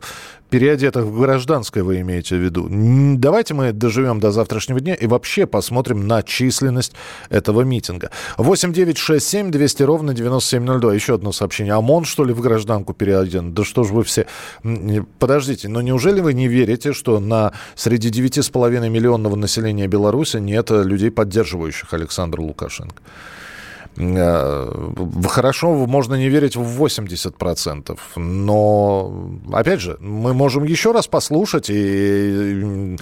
переодетых 0.51 1.05
в 1.05 1.19
гражданское 1.19 1.81
вы 1.81 2.01
имеете 2.01 2.35
в 2.35 2.39
виду. 2.39 2.67
Давайте 2.69 3.53
мы 3.53 3.71
доживем 3.71 4.19
до 4.19 4.31
завтрашнего 4.31 4.79
дня 4.81 4.93
и 4.93 5.07
вообще 5.07 5.47
посмотрим 5.47 6.05
на 6.07 6.21
численность 6.23 6.93
этого 7.29 7.61
митинга. 7.61 8.11
8 8.37 8.73
9 8.73 8.97
6 8.97 9.25
7 9.25 9.50
200 9.51 9.83
ровно 9.83 10.13
9702. 10.13 10.93
Еще 10.93 11.15
одно 11.15 11.31
сообщение. 11.31 11.73
ОМОН, 11.73 12.05
что 12.05 12.23
ли, 12.23 12.33
в 12.33 12.41
гражданку 12.41 12.93
переоден? 12.93 13.53
Да 13.53 13.63
что 13.63 13.83
ж 13.83 13.91
вы 13.91 14.03
все... 14.03 14.25
Подождите, 15.19 15.67
но 15.67 15.81
неужели 15.81 16.21
вы 16.21 16.33
не 16.33 16.47
верите, 16.47 16.93
что 16.93 17.19
на 17.19 17.53
среди 17.75 18.09
9,5 18.09 18.89
миллионного 18.89 19.35
населения 19.35 19.87
Беларуси 19.87 20.37
нет 20.37 20.71
людей, 20.71 21.11
поддерживающих 21.11 21.93
Александра 21.93 22.41
Лукашенко? 22.41 23.01
Э, 24.01 24.93
хорошо, 25.27 25.85
можно 25.85 26.15
не 26.15 26.29
верить 26.29 26.55
в 26.55 26.83
80%, 26.83 27.97
но, 28.15 29.29
опять 29.53 29.79
же, 29.79 29.97
мы 29.99 30.33
можем 30.33 30.63
еще 30.63 30.91
раз 30.91 31.07
послушать 31.07 31.69
и 31.69 32.97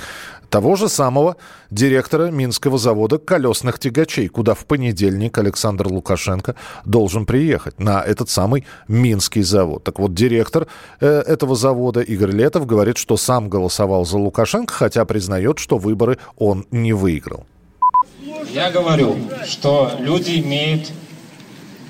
того 0.50 0.76
же 0.76 0.90
самого 0.90 1.38
директора 1.72 2.32
Минского 2.32 2.78
завода 2.78 3.18
колесных 3.18 3.80
тягачей, 3.80 4.28
куда 4.28 4.56
в 4.56 4.66
понедельник 4.66 5.38
Александр 5.38 5.88
Лукашенко 5.88 6.56
должен 6.86 7.26
приехать 7.26 7.80
на 7.80 8.02
этот 8.02 8.30
самый 8.30 8.66
Минский 8.88 9.44
завод. 9.44 9.84
Так 9.84 10.00
вот, 10.00 10.14
директор 10.14 10.68
э, 11.00 11.08
этого 11.08 11.56
завода 11.56 12.02
Игорь 12.02 12.32
Летов 12.32 12.66
говорит, 12.66 12.98
что 12.98 13.16
сам 13.16 13.48
голосовал 13.48 14.06
за 14.06 14.18
Лукашенко, 14.18 14.74
хотя 14.74 15.06
признает, 15.06 15.60
что 15.60 15.78
выборы 15.78 16.18
он 16.36 16.66
не 16.72 16.92
выиграл. 16.92 17.46
Я 18.52 18.72
говорю, 18.72 19.18
что 19.48 19.92
люди 20.00 20.40
имеют 20.40 20.90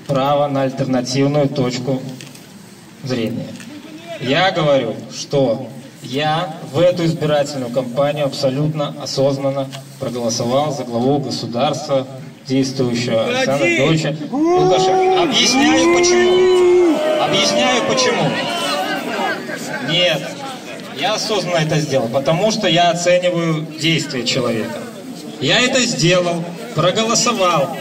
право 0.06 0.48
на 0.48 0.62
альтернативную 0.62 1.48
точку 1.48 2.02
зрения. 3.04 3.48
Я 4.20 4.50
говорю, 4.50 4.94
что 5.14 5.68
я 6.02 6.56
в 6.72 6.78
эту 6.78 7.04
избирательную 7.04 7.70
кампанию 7.70 8.26
абсолютно 8.26 8.94
осознанно 9.02 9.68
проголосовал 9.98 10.74
за 10.74 10.84
главу 10.84 11.18
государства, 11.18 12.06
действующего 12.46 13.26
Александра 13.26 13.66
Георгиевича 13.66 14.16
Лукашенко. 14.30 15.22
Объясняю 15.22 15.96
почему. 15.96 16.96
Объясняю 17.22 17.82
почему. 17.88 18.30
Нет, 19.88 20.22
я 20.98 21.14
осознанно 21.14 21.58
это 21.58 21.78
сделал, 21.78 22.08
потому 22.08 22.50
что 22.50 22.66
я 22.66 22.90
оцениваю 22.90 23.66
действия 23.80 24.24
человека. 24.24 24.89
Я 25.40 25.60
это 25.60 25.80
сделал, 25.80 26.44
проголосовал, 26.74 27.76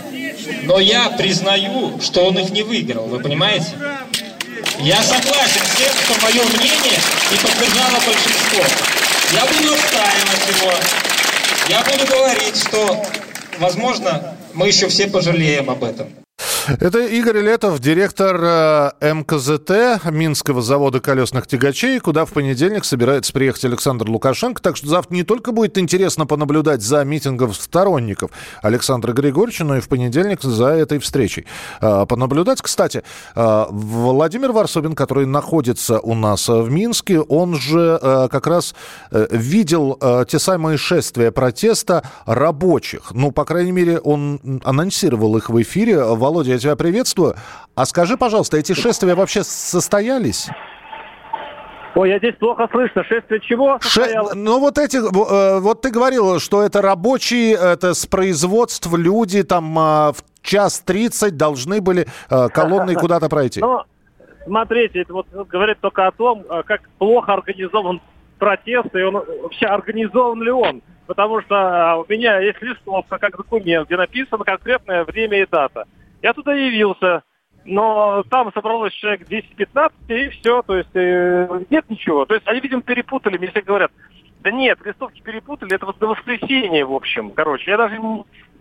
но 0.64 0.80
я 0.80 1.10
признаю, 1.10 2.00
что 2.02 2.26
он 2.26 2.40
их 2.40 2.52
не 2.52 2.64
выиграл, 2.64 3.06
вы 3.06 3.20
понимаете? 3.20 3.68
Я 4.80 5.02
согласен 5.04 5.62
с 5.62 5.78
тем, 5.78 5.92
что 5.92 6.22
мое 6.22 6.42
мнение 6.58 7.00
не 7.32 7.38
поддержало 7.38 8.00
большинство. 8.06 8.64
Я 9.34 9.46
буду 9.46 9.74
отстаивать 9.74 10.48
его. 10.58 10.74
Я 11.68 11.84
буду 11.84 12.08
говорить, 12.08 12.56
что, 12.56 13.04
возможно, 13.60 14.36
мы 14.54 14.68
еще 14.68 14.88
все 14.88 15.08
пожалеем 15.08 15.70
об 15.70 15.84
этом. 15.84 16.08
Это 16.68 17.00
Игорь 17.06 17.40
Летов, 17.40 17.80
директор 17.80 18.38
э, 19.02 19.14
МКЗТ 19.14 20.04
Минского 20.12 20.62
завода 20.62 21.00
колесных 21.00 21.48
тягачей, 21.48 22.00
куда 22.00 22.26
в 22.26 22.34
понедельник 22.34 22.86
собирается 22.86 23.34
приехать 23.34 23.66
Александр 23.66 24.10
Лукашенко. 24.10 24.62
Так 24.62 24.76
что 24.76 24.88
завтра 24.88 25.16
не 25.16 25.24
только 25.24 25.52
будет 25.52 25.78
интересно 25.78 26.26
понаблюдать 26.26 26.82
за 26.82 27.04
митингом 27.04 27.54
сторонников 27.54 28.32
Александра 28.62 29.14
Григорьевича, 29.14 29.64
но 29.64 29.78
и 29.78 29.80
в 29.80 29.88
понедельник 29.88 30.42
за 30.42 30.68
этой 30.68 31.00
встречей. 31.00 31.46
Э, 31.82 32.06
понаблюдать, 32.08 32.62
кстати, 32.62 33.04
э, 33.36 33.66
Владимир 33.70 34.52
Варсобин, 34.52 34.96
который 34.96 35.26
находится 35.26 36.00
у 36.00 36.14
нас 36.14 36.48
в 36.50 36.70
Минске, 36.70 37.22
он 37.22 37.56
же 37.56 38.00
как 38.32 38.48
раз 38.48 38.76
видел 39.12 40.00
те 40.28 40.40
самые 40.40 40.78
шествия 40.78 41.32
протеста 41.32 42.04
рабочих. 42.26 43.12
Ну, 43.12 43.32
по 43.32 43.46
крайней 43.46 43.72
мере, 43.72 44.00
он 44.00 44.62
анонсировал 44.64 45.38
их 45.38 45.50
в 45.50 45.62
эфире. 45.62 46.04
Володя, 46.04 46.59
тебя 46.60 46.76
приветствую. 46.76 47.36
А 47.76 47.86
скажи, 47.86 48.18
пожалуйста, 48.18 48.58
эти 48.58 48.74
шествия 48.74 49.16
вообще 49.16 49.44
состоялись? 49.44 50.50
Ой, 51.96 52.10
я 52.10 52.18
здесь 52.20 52.36
плохо 52.36 52.68
слышно. 52.72 53.04
Шествие 53.04 53.40
чего 53.42 53.80
Ше... 53.82 54.02
Ну, 54.36 54.60
вот 54.60 54.78
эти... 54.78 54.98
Э, 54.98 55.60
вот 55.60 55.82
ты 55.82 55.90
говорил, 55.90 56.40
что 56.40 56.62
это 56.62 56.82
рабочие, 56.82 57.54
это 57.54 57.94
с 57.94 58.06
производств 58.06 58.94
люди 58.96 59.44
там 59.44 59.78
э, 59.78 60.12
в 60.14 60.24
час 60.42 60.82
тридцать 60.82 61.36
должны 61.36 61.82
были 61.82 62.08
э, 62.30 62.48
колонной 62.50 62.96
куда-то 63.00 63.28
пройти. 63.28 63.60
Ну, 63.60 63.82
смотрите, 64.46 65.02
это 65.02 65.14
вот 65.14 65.28
говорит 65.32 65.80
только 65.82 66.08
о 66.08 66.12
том, 66.12 66.46
как 66.66 66.82
плохо 67.00 67.34
организован 67.34 68.02
протест, 68.38 68.96
и 68.96 69.02
он 69.02 69.16
вообще 69.16 69.66
организован 69.66 70.42
ли 70.42 70.52
он. 70.52 70.82
Потому 71.08 71.42
что 71.42 72.04
у 72.08 72.12
меня 72.12 72.40
есть 72.40 72.62
листовка 72.62 73.18
как 73.18 73.36
документ, 73.36 73.88
где 73.88 73.98
написано 73.98 74.44
конкретное 74.44 75.04
время 75.06 75.42
и 75.42 75.48
дата. 75.50 75.86
Я 76.22 76.34
туда 76.34 76.54
явился, 76.54 77.24
но 77.66 78.24
там 78.30 78.52
собралось 78.54 78.94
человек 78.94 79.28
10-15, 79.28 79.92
и 80.08 80.30
все, 80.30 80.62
то 80.64 80.76
есть 80.76 80.90
э, 80.94 81.64
нет 81.70 81.90
ничего. 81.90 82.26
То 82.26 82.36
есть 82.36 82.48
они, 82.48 82.60
видимо, 82.60 82.82
перепутали, 82.82 83.38
мне 83.38 83.50
все 83.50 83.62
говорят, 83.62 83.92
да 84.40 84.52
нет, 84.52 84.80
листовки 84.86 85.22
перепутали, 85.22 85.76
это 85.76 85.86
вот 85.86 85.98
до 86.00 86.08
воскресенья, 86.08 86.86
в 86.86 86.94
общем, 86.94 87.32
короче. 87.32 87.72
Я 87.72 87.78
даже 87.78 88.00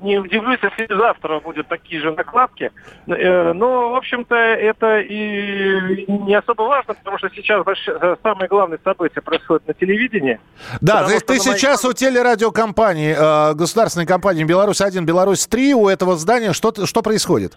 не, 0.01 0.19
удивлюсь, 0.19 0.59
если 0.63 0.93
завтра 0.93 1.41
будут 1.41 1.69
такие 1.69 2.01
же 2.01 2.13
накладки. 2.13 2.73
Э, 3.07 3.53
но, 3.53 3.91
в 3.91 3.95
общем-то, 3.97 4.35
это 4.35 4.99
и 5.01 6.05
не 6.09 6.35
особо 6.35 6.63
важно, 6.63 6.95
потому 6.95 7.19
что 7.19 7.31
сейчас 7.31 7.65
э, 7.67 8.17
самое 8.23 8.49
главное 8.49 8.79
событие 8.83 9.23
происходит 9.23 9.67
на 9.69 9.75
телевидении. 9.75 10.41
Да, 10.81 11.07
ты, 11.07 11.21
ты 11.21 11.39
сейчас 11.39 11.85
моей... 11.85 11.93
у 11.93 11.95
телерадиокомпании, 11.95 13.15
э, 13.17 13.55
государственной 13.55 14.07
компании 14.07 14.45
«Беларусь-1», 14.45 15.05
«Беларусь-3», 15.05 15.73
у 15.73 15.89
этого 15.89 16.17
здания 16.17 16.53
что, 16.53 16.87
что 16.87 17.03
происходит? 17.03 17.57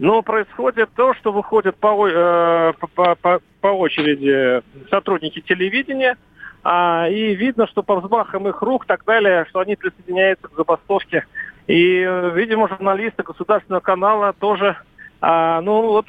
Но 0.00 0.22
происходит 0.22 0.90
то, 0.96 1.12
что 1.14 1.30
выходят 1.30 1.76
по, 1.76 2.08
э, 2.08 2.72
по, 2.94 3.14
по, 3.16 3.40
по 3.60 3.66
очереди 3.66 4.62
сотрудники 4.88 5.40
телевидения, 5.40 6.16
а, 6.62 7.08
и 7.08 7.34
видно, 7.34 7.66
что 7.66 7.82
по 7.82 8.00
взмахам 8.00 8.48
их 8.48 8.60
рук 8.62 8.86
так 8.86 9.04
далее, 9.04 9.46
что 9.48 9.60
они 9.60 9.76
присоединяются 9.76 10.48
к 10.48 10.56
забастовке. 10.56 11.26
И, 11.66 12.02
э, 12.02 12.30
видимо, 12.34 12.68
журналисты 12.68 13.22
государственного 13.22 13.80
канала 13.80 14.32
тоже, 14.32 14.76
а, 15.20 15.60
ну 15.60 15.82
вот, 15.82 16.06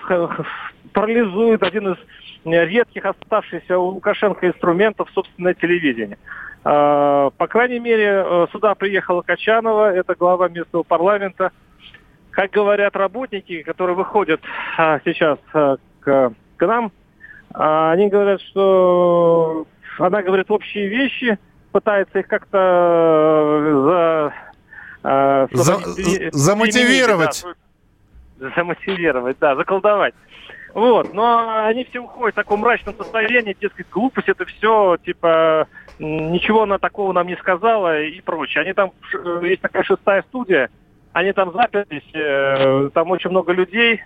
парализуют 0.93 1.63
один 1.63 1.93
из 1.93 1.97
редких 2.43 3.05
оставшихся 3.05 3.77
у 3.77 3.89
Лукашенко 3.89 4.47
инструментов 4.47 5.09
собственное 5.13 5.53
телевидение. 5.53 6.17
А, 6.63 7.29
по 7.31 7.47
крайней 7.47 7.79
мере, 7.79 8.23
э, 8.25 8.47
сюда 8.51 8.75
приехала 8.75 9.21
Качанова, 9.21 9.93
это 9.93 10.15
глава 10.15 10.49
местного 10.49 10.83
парламента. 10.83 11.51
Как 12.31 12.51
говорят 12.51 12.95
работники, 12.95 13.61
которые 13.63 13.95
выходят 13.95 14.41
а, 14.77 14.99
сейчас 15.03 15.39
а, 15.53 15.77
к, 15.99 16.33
к 16.57 16.67
нам, 16.67 16.91
они 17.53 18.07
говорят, 18.07 18.39
что 18.41 19.67
она 19.97 20.21
говорит 20.21 20.49
общие 20.49 20.87
вещи, 20.87 21.37
пытается 21.71 22.19
их 22.19 22.27
как-то 22.27 24.31
за, 25.03 25.47
за, 25.53 25.77
замотивировать. 26.31 27.43
Да, 28.37 28.51
замотивировать, 28.55 29.37
да, 29.39 29.55
заколдовать. 29.55 30.13
Вот, 30.73 31.13
но 31.13 31.65
они 31.65 31.83
все 31.85 31.99
уходят 31.99 32.33
в 32.33 32.35
таком 32.35 32.61
мрачном 32.61 32.95
состоянии, 32.95 33.57
дескать, 33.59 33.89
глупость, 33.89 34.29
это 34.29 34.45
все, 34.45 34.97
типа, 35.03 35.67
ничего 35.99 36.63
она 36.63 36.77
такого 36.77 37.11
нам 37.11 37.27
не 37.27 37.35
сказала 37.35 38.01
и 38.01 38.21
прочее. 38.21 38.63
Они 38.63 38.73
там, 38.73 38.93
э, 39.13 39.41
есть 39.43 39.61
такая 39.61 39.83
шестая 39.83 40.21
студия, 40.23 40.69
они 41.11 41.33
там 41.33 41.51
заперлись, 41.51 42.09
э, 42.13 42.89
там 42.93 43.11
очень 43.11 43.31
много 43.31 43.51
людей, 43.51 44.01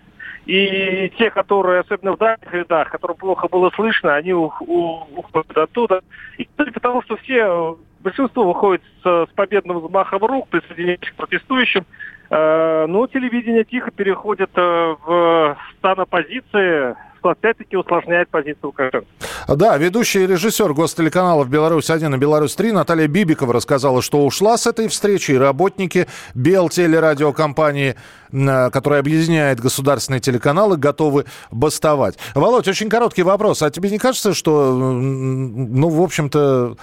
и 0.45 1.11
те, 1.17 1.31
которые, 1.31 1.81
особенно 1.81 2.13
в 2.13 2.17
дальних 2.17 2.53
рядах, 2.53 2.89
которым 2.91 3.17
плохо 3.17 3.47
было 3.47 3.71
слышно, 3.75 4.15
они 4.15 4.33
уходят 4.33 5.57
оттуда. 5.57 6.01
И 6.37 6.47
потому 6.55 7.01
что 7.01 7.17
все, 7.17 7.77
большинство 8.01 8.45
выходит 8.45 8.83
с, 9.03 9.27
с 9.27 9.29
победным 9.35 9.79
взмахом 9.79 10.23
рук, 10.23 10.47
присоединяясь 10.49 10.99
к 10.99 11.15
протестующим, 11.15 11.85
Э, 12.29 12.85
ну, 12.87 13.07
телевидение 13.07 13.63
тихо 13.63 13.91
переходит 13.91 14.49
э, 14.55 14.95
в 15.05 15.57
стан 15.77 15.99
оппозиции, 15.99 16.95
что 17.25 17.31
опять-таки 17.31 17.75
усложняет 17.75 18.29
позицию 18.29 18.67
Лукашенко. 18.67 19.07
Да, 19.47 19.77
ведущий 19.77 20.23
и 20.23 20.27
режиссер 20.27 20.73
гостелеканалов 20.73 21.49
«Беларусь-1» 21.49 22.13
и 22.13 22.17
«Беларусь-3» 22.19 22.71
Наталья 22.71 23.07
Бибикова 23.07 23.51
рассказала, 23.51 24.03
что 24.03 24.23
ушла 24.23 24.57
с 24.57 24.67
этой 24.67 24.87
встречи, 24.89 25.31
и 25.31 25.37
работники 25.37 26.05
Белтелерадиокомпании, 26.35 27.95
э, 28.31 28.69
которая 28.69 28.99
объединяет 28.99 29.59
государственные 29.59 30.19
телеканалы, 30.19 30.77
готовы 30.77 31.25
бастовать. 31.49 32.19
Володь, 32.35 32.67
очень 32.67 32.89
короткий 32.89 33.23
вопрос. 33.23 33.63
А 33.63 33.71
тебе 33.71 33.89
не 33.89 33.97
кажется, 33.97 34.35
что, 34.35 34.75
ну, 34.75 35.89
в 35.89 36.03
общем-то, 36.03 36.77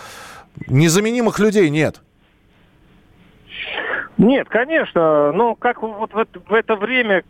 незаменимых 0.66 1.38
людей 1.38 1.70
нет? 1.70 2.00
Нет, 4.18 4.49
конечно. 4.49 5.30
Ну, 5.30 5.54
как 5.54 5.82
вот 5.82 6.11
в 6.12 6.52
это 6.52 6.75
время, 6.75 7.22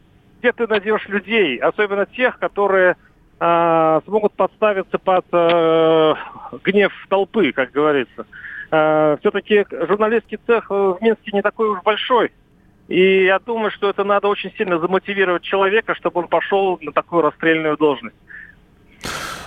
где 0.42 0.52
ты 0.52 0.66
найдешь 0.66 1.06
людей, 1.08 1.56
особенно 1.58 2.04
тех, 2.04 2.36
которые 2.38 2.96
э, 3.38 4.00
смогут 4.04 4.32
подставиться 4.32 4.98
под 4.98 5.24
э, 5.30 6.14
гнев 6.64 6.92
толпы, 7.08 7.52
как 7.52 7.70
говорится. 7.70 8.26
Э, 8.72 9.16
все-таки 9.20 9.64
журналистский 9.70 10.38
цех 10.44 10.68
в 10.68 10.98
Минске 11.00 11.30
не 11.32 11.42
такой 11.42 11.68
уж 11.68 11.82
большой. 11.82 12.32
И 12.88 13.24
я 13.24 13.38
думаю, 13.38 13.70
что 13.70 13.88
это 13.88 14.02
надо 14.02 14.26
очень 14.26 14.52
сильно 14.58 14.80
замотивировать 14.80 15.44
человека, 15.44 15.94
чтобы 15.94 16.22
он 16.22 16.28
пошел 16.28 16.76
на 16.82 16.90
такую 16.90 17.22
расстрельную 17.22 17.76
должность. 17.76 18.16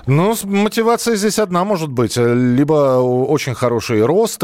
Ну, 0.07 0.35
мотивация 0.43 1.15
здесь 1.15 1.39
одна 1.39 1.63
может 1.63 1.89
быть. 1.89 2.15
Либо 2.15 3.00
очень 3.00 3.55
хороший 3.55 4.05
рост, 4.05 4.43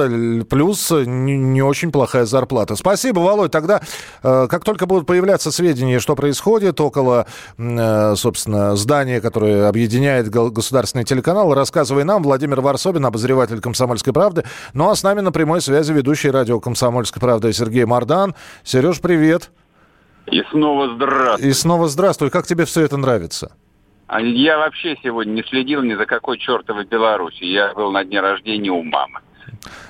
плюс 0.49 0.91
не, 0.91 1.37
не 1.37 1.61
очень 1.61 1.91
плохая 1.91 2.25
зарплата. 2.25 2.75
Спасибо, 2.75 3.19
Володь. 3.19 3.51
Тогда, 3.51 3.81
э, 4.23 4.47
как 4.49 4.63
только 4.63 4.87
будут 4.87 5.05
появляться 5.05 5.51
сведения, 5.51 5.99
что 5.99 6.15
происходит 6.15 6.81
около, 6.81 7.27
э, 7.57 8.15
собственно, 8.15 8.75
здания, 8.75 9.21
которое 9.21 9.67
объединяет 9.67 10.29
государственный 10.29 11.03
телеканал, 11.03 11.53
рассказывай 11.53 12.05
нам. 12.05 12.23
Владимир 12.23 12.61
Варсобин, 12.61 13.05
обозреватель 13.05 13.61
«Комсомольской 13.61 14.13
правды». 14.13 14.43
Ну, 14.73 14.89
а 14.89 14.95
с 14.95 15.03
нами 15.03 15.21
на 15.21 15.31
прямой 15.31 15.61
связи 15.61 15.93
ведущий 15.93 16.31
радио 16.31 16.59
«Комсомольская 16.59 17.21
правда» 17.21 17.53
Сергей 17.53 17.85
Мардан. 17.85 18.33
Сереж, 18.63 18.99
привет. 18.99 19.51
И 20.25 20.41
снова 20.51 20.95
здравствуй. 20.95 21.49
И 21.49 21.53
снова 21.53 21.87
здравствуй. 21.87 22.29
Как 22.31 22.47
тебе 22.47 22.65
все 22.65 22.81
это 22.81 22.97
нравится? 22.97 23.51
А 24.11 24.19
я 24.19 24.57
вообще 24.57 24.97
сегодня 25.01 25.31
не 25.31 25.43
следил 25.43 25.83
ни 25.83 25.93
за 25.93 26.05
какой 26.05 26.37
чертовой 26.37 26.83
Беларуси. 26.83 27.45
Я 27.45 27.73
был 27.73 27.91
на 27.91 28.03
дне 28.03 28.19
рождения 28.19 28.69
у 28.69 28.83
мамы. 28.83 29.21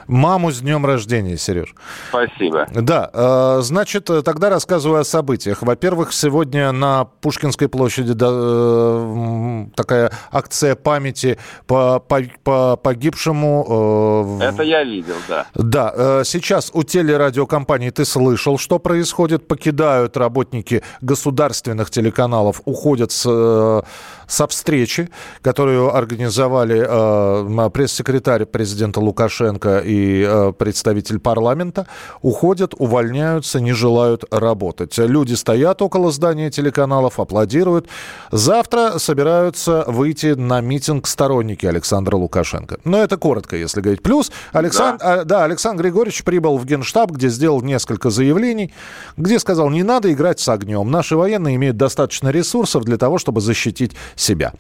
Маму 0.08 0.52
с 0.52 0.60
днем 0.60 0.86
рождения, 0.86 1.38
Сереж. 1.38 1.74
Спасибо. 2.10 2.68
Да, 2.74 3.10
э, 3.14 3.60
значит, 3.62 4.06
тогда 4.06 4.50
рассказываю 4.50 5.02
о 5.02 5.04
событиях. 5.04 5.62
Во-первых, 5.62 6.14
сегодня 6.14 6.72
на 6.72 7.06
Пушкинской 7.06 7.70
площади 7.70 8.14
э, 8.20 9.66
такая 9.76 10.12
акция 10.32 10.76
памяти 10.76 11.38
по, 11.68 12.00
по, 12.00 12.22
по 12.44 12.78
погибшему. 12.78 14.40
Э, 14.42 14.46
Это 14.50 14.64
я 14.64 14.84
видел, 14.84 15.16
да. 15.28 15.46
Да, 15.56 16.24
сейчас 16.24 16.72
у 16.74 16.84
телерадиокомпании 16.84 17.90
ты 17.90 18.06
слышал, 18.06 18.58
что 18.58 18.80
происходит. 18.80 19.48
Покидают 19.48 20.18
работники 20.18 20.84
государственных 21.02 21.90
телеканалов, 21.90 22.62
уходят 22.66 23.12
с 23.12 23.84
со 24.28 24.48
встречи, 24.48 25.10
которую 25.42 25.94
организовали 25.94 26.86
э, 26.88 27.70
пресс-секретарь 27.70 28.46
президента 28.46 29.02
Лукашенко 29.02 29.41
и 29.50 30.26
э, 30.28 30.54
представитель 30.58 31.20
парламента, 31.20 31.88
уходят, 32.22 32.74
увольняются, 32.78 33.60
не 33.60 33.74
желают 33.74 34.24
работать. 34.32 34.98
Люди 34.98 35.34
стоят 35.34 35.82
около 35.82 36.12
здания 36.12 36.50
телеканалов, 36.50 37.20
аплодируют. 37.20 37.88
Завтра 38.32 38.98
собираются 38.98 39.84
выйти 39.88 40.34
на 40.34 40.62
митинг 40.62 41.08
сторонники 41.08 41.66
Александра 41.66 42.16
Лукашенко. 42.16 42.78
Но 42.84 43.02
это 43.02 43.18
коротко, 43.18 43.56
если 43.56 43.82
говорить. 43.82 44.04
Плюс 44.04 44.32
Александр, 44.52 45.00
да. 45.00 45.14
А, 45.14 45.26
да, 45.26 45.44
Александр 45.44 45.84
Григорьевич 45.84 46.24
прибыл 46.24 46.58
в 46.58 46.66
Генштаб, 46.66 47.12
где 47.12 47.30
сделал 47.30 47.62
несколько 47.62 48.10
заявлений, 48.10 48.74
где 49.18 49.40
сказал, 49.40 49.70
не 49.70 49.84
надо 49.84 50.12
играть 50.12 50.40
с 50.40 50.50
огнем. 50.50 50.90
Наши 50.92 51.16
военные 51.16 51.56
имеют 51.56 51.78
достаточно 51.78 52.30
ресурсов 52.30 52.84
для 52.84 52.98
того, 52.98 53.18
чтобы 53.18 53.42
защитить 53.42 53.94
себя. 54.16 54.54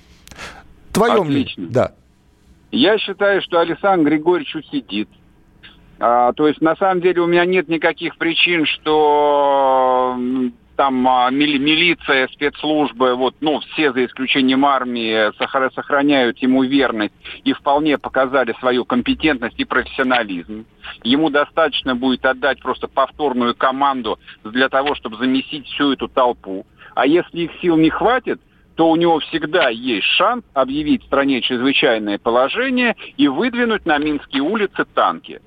Твое 0.91 1.21
Отлично. 1.21 1.67
Да. 1.69 1.91
Я 2.71 2.97
считаю, 2.97 3.41
что 3.41 3.59
Александр 3.59 4.09
Григорьевич 4.09 4.55
усидит. 4.55 5.09
А, 5.99 6.33
то 6.33 6.47
есть, 6.47 6.61
на 6.61 6.75
самом 6.77 7.01
деле, 7.01 7.21
у 7.21 7.27
меня 7.27 7.45
нет 7.45 7.67
никаких 7.67 8.17
причин, 8.17 8.65
что 8.65 10.17
там 10.77 11.07
а, 11.07 11.29
мили, 11.29 11.59
милиция, 11.59 12.27
спецслужбы, 12.29 13.13
вот, 13.13 13.35
ну, 13.39 13.59
все 13.59 13.93
за 13.93 14.05
исключением 14.05 14.65
армии 14.65 15.31
сохраняют 15.75 16.39
ему 16.39 16.63
верность 16.63 17.13
и 17.43 17.53
вполне 17.53 17.99
показали 17.99 18.55
свою 18.59 18.85
компетентность 18.85 19.59
и 19.59 19.65
профессионализм. 19.65 20.65
Ему 21.03 21.29
достаточно 21.29 21.95
будет 21.95 22.25
отдать 22.25 22.61
просто 22.61 22.87
повторную 22.87 23.53
команду 23.53 24.17
для 24.43 24.69
того, 24.69 24.95
чтобы 24.95 25.17
замесить 25.17 25.67
всю 25.67 25.91
эту 25.91 26.07
толпу. 26.07 26.65
А 26.95 27.05
если 27.05 27.41
их 27.41 27.51
сил 27.61 27.77
не 27.77 27.91
хватит, 27.91 28.41
то 28.75 28.89
у 28.89 28.95
него 28.95 29.19
всегда 29.19 29.69
есть 29.69 30.07
шанс 30.07 30.43
объявить 30.53 31.03
стране 31.03 31.41
чрезвычайное 31.41 32.17
положение 32.17 32.95
и 33.17 33.27
выдвинуть 33.27 33.85
на 33.85 33.97
Минские 33.97 34.43
улицы 34.43 34.85
танки. 34.85 35.41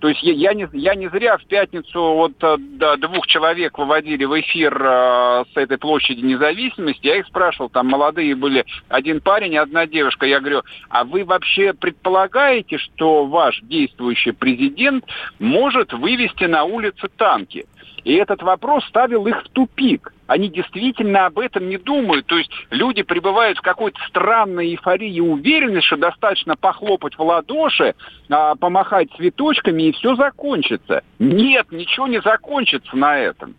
То 0.00 0.08
есть 0.08 0.22
я, 0.22 0.32
я, 0.32 0.54
не, 0.54 0.68
я 0.74 0.94
не 0.94 1.08
зря 1.08 1.38
в 1.38 1.44
пятницу 1.46 1.98
вот 2.00 2.32
э, 2.42 2.56
да, 2.58 2.96
двух 2.96 3.26
человек 3.26 3.78
выводили 3.78 4.24
в 4.24 4.38
эфир 4.38 4.76
э, 4.78 5.44
с 5.52 5.56
этой 5.56 5.78
площади 5.78 6.20
независимости. 6.20 7.06
Я 7.06 7.16
их 7.16 7.26
спрашивал, 7.26 7.70
там 7.70 7.86
молодые 7.86 8.34
были 8.34 8.66
один 8.88 9.20
парень 9.22 9.54
и 9.54 9.56
одна 9.56 9.86
девушка. 9.86 10.26
Я 10.26 10.40
говорю, 10.40 10.62
а 10.90 11.04
вы 11.04 11.24
вообще 11.24 11.72
предполагаете, 11.72 12.76
что 12.76 13.24
ваш 13.24 13.60
действующий 13.62 14.32
президент 14.32 15.04
может 15.38 15.94
вывести 15.94 16.44
на 16.44 16.64
улицы 16.64 17.08
танки? 17.16 17.64
И 18.06 18.14
этот 18.14 18.40
вопрос 18.40 18.84
ставил 18.84 19.26
их 19.26 19.42
в 19.42 19.48
тупик. 19.48 20.12
Они 20.28 20.48
действительно 20.48 21.26
об 21.26 21.40
этом 21.40 21.68
не 21.68 21.76
думают. 21.76 22.26
То 22.26 22.38
есть 22.38 22.52
люди 22.70 23.02
пребывают 23.02 23.58
в 23.58 23.62
какой-то 23.62 23.98
странной 24.06 24.68
эйфории 24.68 25.18
уверенности, 25.18 25.88
что 25.88 25.96
достаточно 25.96 26.54
похлопать 26.54 27.18
в 27.18 27.20
ладоши, 27.20 27.96
а, 28.30 28.54
помахать 28.54 29.08
цветочками, 29.16 29.88
и 29.88 29.92
все 29.92 30.14
закончится. 30.14 31.02
Нет, 31.18 31.72
ничего 31.72 32.06
не 32.06 32.20
закончится 32.20 32.96
на 32.96 33.18
этом. 33.18 33.56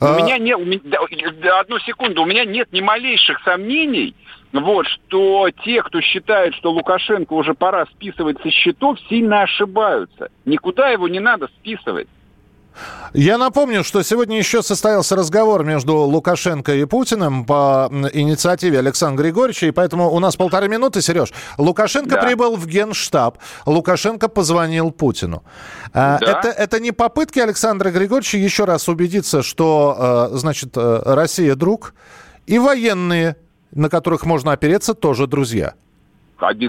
У 0.00 0.04
а 0.04 0.20
меня 0.20 0.38
нет, 0.38 0.56
у 0.56 0.64
меня, 0.64 1.58
одну 1.58 1.80
секунду, 1.80 2.22
у 2.22 2.26
меня 2.26 2.44
нет 2.44 2.68
ни 2.70 2.80
малейших 2.80 3.42
сомнений, 3.42 4.14
вот, 4.52 4.86
что 4.86 5.48
те, 5.64 5.82
кто 5.82 6.00
считает, 6.00 6.54
что 6.54 6.70
Лукашенко 6.70 7.32
уже 7.32 7.54
пора 7.54 7.86
списывать 7.86 8.40
со 8.40 8.50
счетов, 8.50 9.00
сильно 9.08 9.42
ошибаются. 9.42 10.28
Никуда 10.44 10.90
его 10.90 11.08
не 11.08 11.18
надо 11.18 11.48
списывать. 11.48 12.06
Я 13.12 13.38
напомню, 13.38 13.84
что 13.84 14.02
сегодня 14.02 14.38
еще 14.38 14.62
состоялся 14.62 15.14
разговор 15.14 15.64
между 15.64 15.96
Лукашенко 15.96 16.74
и 16.74 16.84
Путиным 16.84 17.44
по 17.44 17.88
инициативе 18.12 18.80
Александра 18.80 19.22
Григорьевича, 19.22 19.66
и 19.66 19.70
поэтому 19.70 20.10
у 20.10 20.18
нас 20.18 20.36
полторы 20.36 20.68
минуты, 20.68 21.00
Сереж. 21.00 21.32
Лукашенко 21.56 22.16
да. 22.16 22.22
прибыл 22.22 22.56
в 22.56 22.66
Генштаб, 22.66 23.38
Лукашенко 23.66 24.28
позвонил 24.28 24.90
Путину. 24.90 25.44
А, 25.92 26.18
да. 26.18 26.26
Это, 26.26 26.48
это 26.48 26.80
не 26.80 26.90
попытки 26.90 27.38
Александра 27.38 27.90
Григорьевича 27.90 28.38
еще 28.38 28.64
раз 28.64 28.88
убедиться, 28.88 29.42
что, 29.42 30.30
э, 30.32 30.36
значит, 30.36 30.76
э, 30.76 31.02
Россия 31.04 31.54
друг, 31.54 31.94
и 32.46 32.58
военные, 32.58 33.36
на 33.70 33.88
которых 33.88 34.26
можно 34.26 34.52
опереться, 34.52 34.94
тоже 34.94 35.26
друзья. 35.26 35.74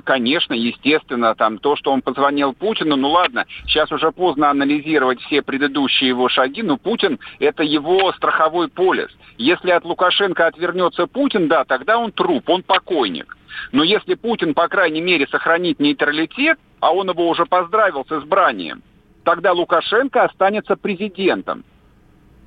Конечно, 0.03 0.53
естественно, 0.53 1.35
там 1.35 1.57
то, 1.57 1.75
что 1.75 1.91
он 1.91 2.01
позвонил 2.01 2.53
Путину, 2.53 2.95
ну 2.95 3.09
ладно, 3.09 3.45
сейчас 3.65 3.91
уже 3.91 4.11
поздно 4.11 4.49
анализировать 4.49 5.19
все 5.21 5.41
предыдущие 5.41 6.09
его 6.09 6.29
шаги, 6.29 6.61
но 6.61 6.77
Путин– 6.77 7.19
это 7.39 7.63
его 7.63 8.11
страховой 8.13 8.69
полис. 8.69 9.09
Если 9.37 9.71
от 9.71 9.83
Лукашенко 9.83 10.47
отвернется 10.47 11.07
Путин, 11.07 11.47
да, 11.47 11.65
тогда 11.65 11.97
он 11.97 12.11
труп, 12.11 12.49
он 12.49 12.63
покойник. 12.63 13.37
Но 13.71 13.83
если 13.83 14.15
Путин, 14.15 14.53
по 14.53 14.67
крайней 14.67 15.01
мере, 15.01 15.27
сохранит 15.27 15.79
нейтралитет, 15.79 16.57
а 16.79 16.93
он 16.93 17.09
его 17.09 17.27
уже 17.27 17.45
поздравил 17.45 18.05
с 18.07 18.11
избранием, 18.11 18.81
тогда 19.23 19.51
Лукашенко 19.51 20.23
останется 20.23 20.75
президентом. 20.75 21.63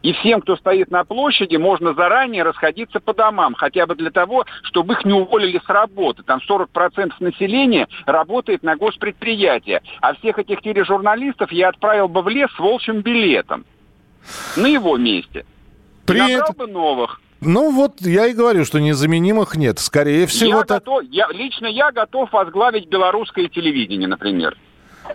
И 0.03 0.13
всем, 0.13 0.41
кто 0.41 0.57
стоит 0.57 0.91
на 0.91 1.05
площади, 1.05 1.57
можно 1.57 1.93
заранее 1.93 2.45
расходиться 2.45 3.01
по 3.01 3.15
домам, 3.15 3.55
хотя 3.55 3.87
бы 3.87 3.97
для 3.97 4.11
того, 4.11 4.45
чтобы 4.63 4.95
их 4.95 5.05
не 5.05 5.13
уволили 5.13 5.61
с 5.65 5.69
работы. 5.69 6.23
Там 6.23 6.41
40% 6.49 7.13
населения 7.21 7.89
работает 8.07 8.63
на 8.63 8.77
госпредприятие. 8.77 9.83
А 10.01 10.15
всех 10.15 10.39
этих 10.39 10.61
тележурналистов 10.63 11.51
я 11.51 11.71
отправил 11.71 12.09
бы 12.09 12.23
в 12.23 12.29
лес 12.29 12.51
с 12.53 12.59
волчьим 12.59 13.01
билетом. 13.01 13.65
На 14.57 14.67
его 14.67 14.97
месте. 14.97 15.45
При... 16.07 16.19
Набрал 16.19 16.53
бы 16.57 16.67
новых. 16.67 17.21
Ну 17.41 17.71
вот 17.71 18.01
я 18.01 18.27
и 18.27 18.35
говорю, 18.35 18.65
что 18.65 18.81
незаменимых 18.81 19.57
нет. 19.57 19.79
Скорее 19.79 20.27
всего... 20.27 20.59
Я 20.59 20.65
так... 20.65 20.85
готов, 20.85 21.05
я, 21.11 21.29
лично 21.33 21.67
я 21.67 21.93
готов 21.93 22.33
возглавить 22.33 22.89
белорусское 22.89 23.49
телевидение, 23.49 24.09
например. 24.09 24.57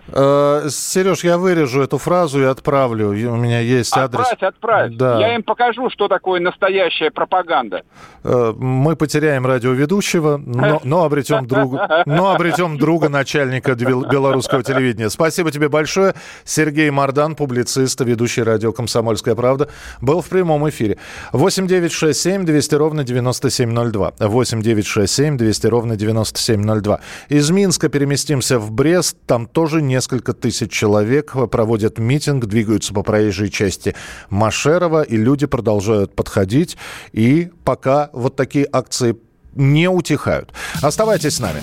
Э, 0.08 0.68
Сереж, 0.70 1.24
я 1.24 1.38
вырежу 1.38 1.82
эту 1.82 1.98
фразу 1.98 2.40
и 2.40 2.44
отправлю. 2.44 3.08
У 3.08 3.36
меня 3.36 3.60
есть 3.60 3.96
адрес. 3.96 4.26
Отправь, 4.30 4.54
отправь. 4.54 4.92
Да. 4.94 5.18
Я 5.18 5.34
им 5.34 5.42
покажу, 5.42 5.90
что 5.90 6.08
такое 6.08 6.40
настоящая 6.40 7.10
пропаганда. 7.10 7.82
Э, 8.22 8.52
мы 8.56 8.96
потеряем 8.96 9.46
радиоведущего, 9.46 10.36
но, 10.36 10.80
но, 10.84 11.04
обретем, 11.04 11.46
друга, 11.46 12.04
но 12.06 12.32
обретем 12.32 12.78
друга 12.78 13.08
начальника 13.08 13.74
белорусского 13.74 14.62
телевидения. 14.62 15.10
Спасибо 15.10 15.50
тебе 15.50 15.68
большое. 15.68 16.14
Сергей 16.44 16.90
Мардан, 16.90 17.34
публицист, 17.34 18.00
ведущий 18.00 18.42
радио 18.42 18.72
«Комсомольская 18.72 19.34
правда», 19.34 19.68
был 20.00 20.20
в 20.20 20.28
прямом 20.28 20.68
эфире. 20.68 20.98
8 21.32 21.66
9 21.66 21.92
6 21.92 22.20
7 22.20 22.44
200 22.44 22.74
ровно 22.74 23.04
9702. 23.04 24.12
8 24.18 24.62
9 24.62 24.86
6 24.86 25.12
7 25.12 25.36
200 25.36 25.66
ровно 25.66 25.96
9702. 25.96 27.00
Из 27.28 27.50
Минска 27.50 27.88
переместимся 27.88 28.58
в 28.58 28.70
Брест. 28.70 29.16
Там 29.26 29.46
тоже 29.46 29.82
несколько 29.86 30.32
тысяч 30.32 30.70
человек 30.70 31.34
проводят 31.50 31.98
митинг, 31.98 32.46
двигаются 32.46 32.92
по 32.92 33.02
проезжей 33.02 33.50
части 33.50 33.94
Машерова, 34.30 35.02
и 35.02 35.16
люди 35.16 35.46
продолжают 35.46 36.14
подходить. 36.14 36.76
И 37.12 37.50
пока 37.64 38.10
вот 38.12 38.36
такие 38.36 38.66
акции 38.72 39.16
не 39.54 39.88
утихают. 39.88 40.52
Оставайтесь 40.82 41.36
с 41.36 41.40
нами. 41.40 41.60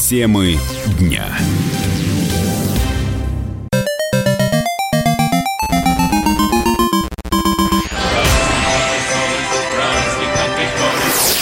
Темы 0.00 0.56
дня. 0.98 1.26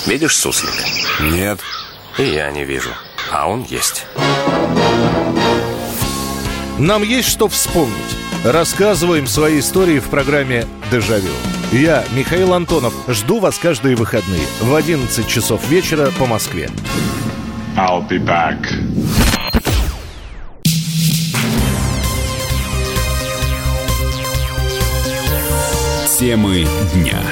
Видишь 0.07 0.37
суслика? 0.37 0.85
Нет. 1.23 1.61
И 2.19 2.23
я 2.25 2.51
не 2.51 2.65
вижу. 2.65 2.91
А 3.31 3.49
он 3.49 3.63
есть. 3.63 4.07
Нам 6.83 7.05
есть 7.05 7.29
что 7.29 7.47
вспомнить. 7.47 7.95
Рассказываем 8.45 9.29
свои 9.29 9.61
истории 9.61 10.01
в 10.01 10.09
программе 10.09 10.67
«Дежавю». 10.91 11.31
Я, 11.71 12.05
Михаил 12.13 12.55
Антонов, 12.55 12.93
жду 13.07 13.39
вас 13.39 13.57
каждые 13.57 13.95
выходные 13.95 14.43
в 14.61 14.75
11 14.75 15.29
часов 15.29 15.65
вечера 15.71 16.11
по 16.19 16.27
Москве. 16.27 16.69
I'll 17.77 18.05
be 18.09 18.19
back. 18.19 18.59
Темы 26.19 26.67
дня. 26.95 27.23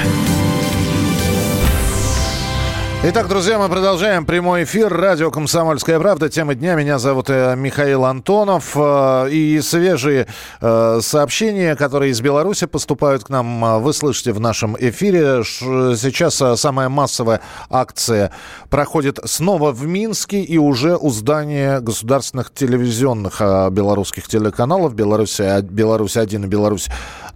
Итак, 3.03 3.27
друзья, 3.27 3.57
мы 3.57 3.67
продолжаем 3.67 4.27
прямой 4.27 4.63
эфир. 4.63 4.93
Радио 4.93 5.31
«Комсомольская 5.31 5.99
правда». 5.99 6.29
Тема 6.29 6.53
дня. 6.53 6.75
Меня 6.75 6.99
зовут 6.99 7.31
э, 7.31 7.55
Михаил 7.55 8.05
Антонов. 8.05 8.73
Э, 8.75 9.27
и 9.27 9.59
свежие 9.61 10.27
э, 10.61 10.99
сообщения, 11.01 11.75
которые 11.75 12.11
из 12.11 12.21
Беларуси 12.21 12.67
поступают 12.67 13.23
к 13.23 13.29
нам, 13.29 13.81
вы 13.81 13.93
слышите 13.93 14.33
в 14.33 14.39
нашем 14.39 14.77
эфире. 14.79 15.43
Сейчас 15.43 16.35
самая 16.59 16.89
массовая 16.89 17.41
акция 17.71 18.31
проходит 18.69 19.17
снова 19.25 19.71
в 19.71 19.83
Минске 19.87 20.43
и 20.43 20.59
уже 20.59 20.95
у 20.95 21.09
здания 21.09 21.79
государственных 21.79 22.53
телевизионных 22.53 23.41
белорусских 23.71 24.27
телеканалов 24.27 24.93
«Беларусь», 24.93 25.39
«Беларусь-1» 25.39 26.43
и 26.43 26.47
«Беларусь 26.47 26.87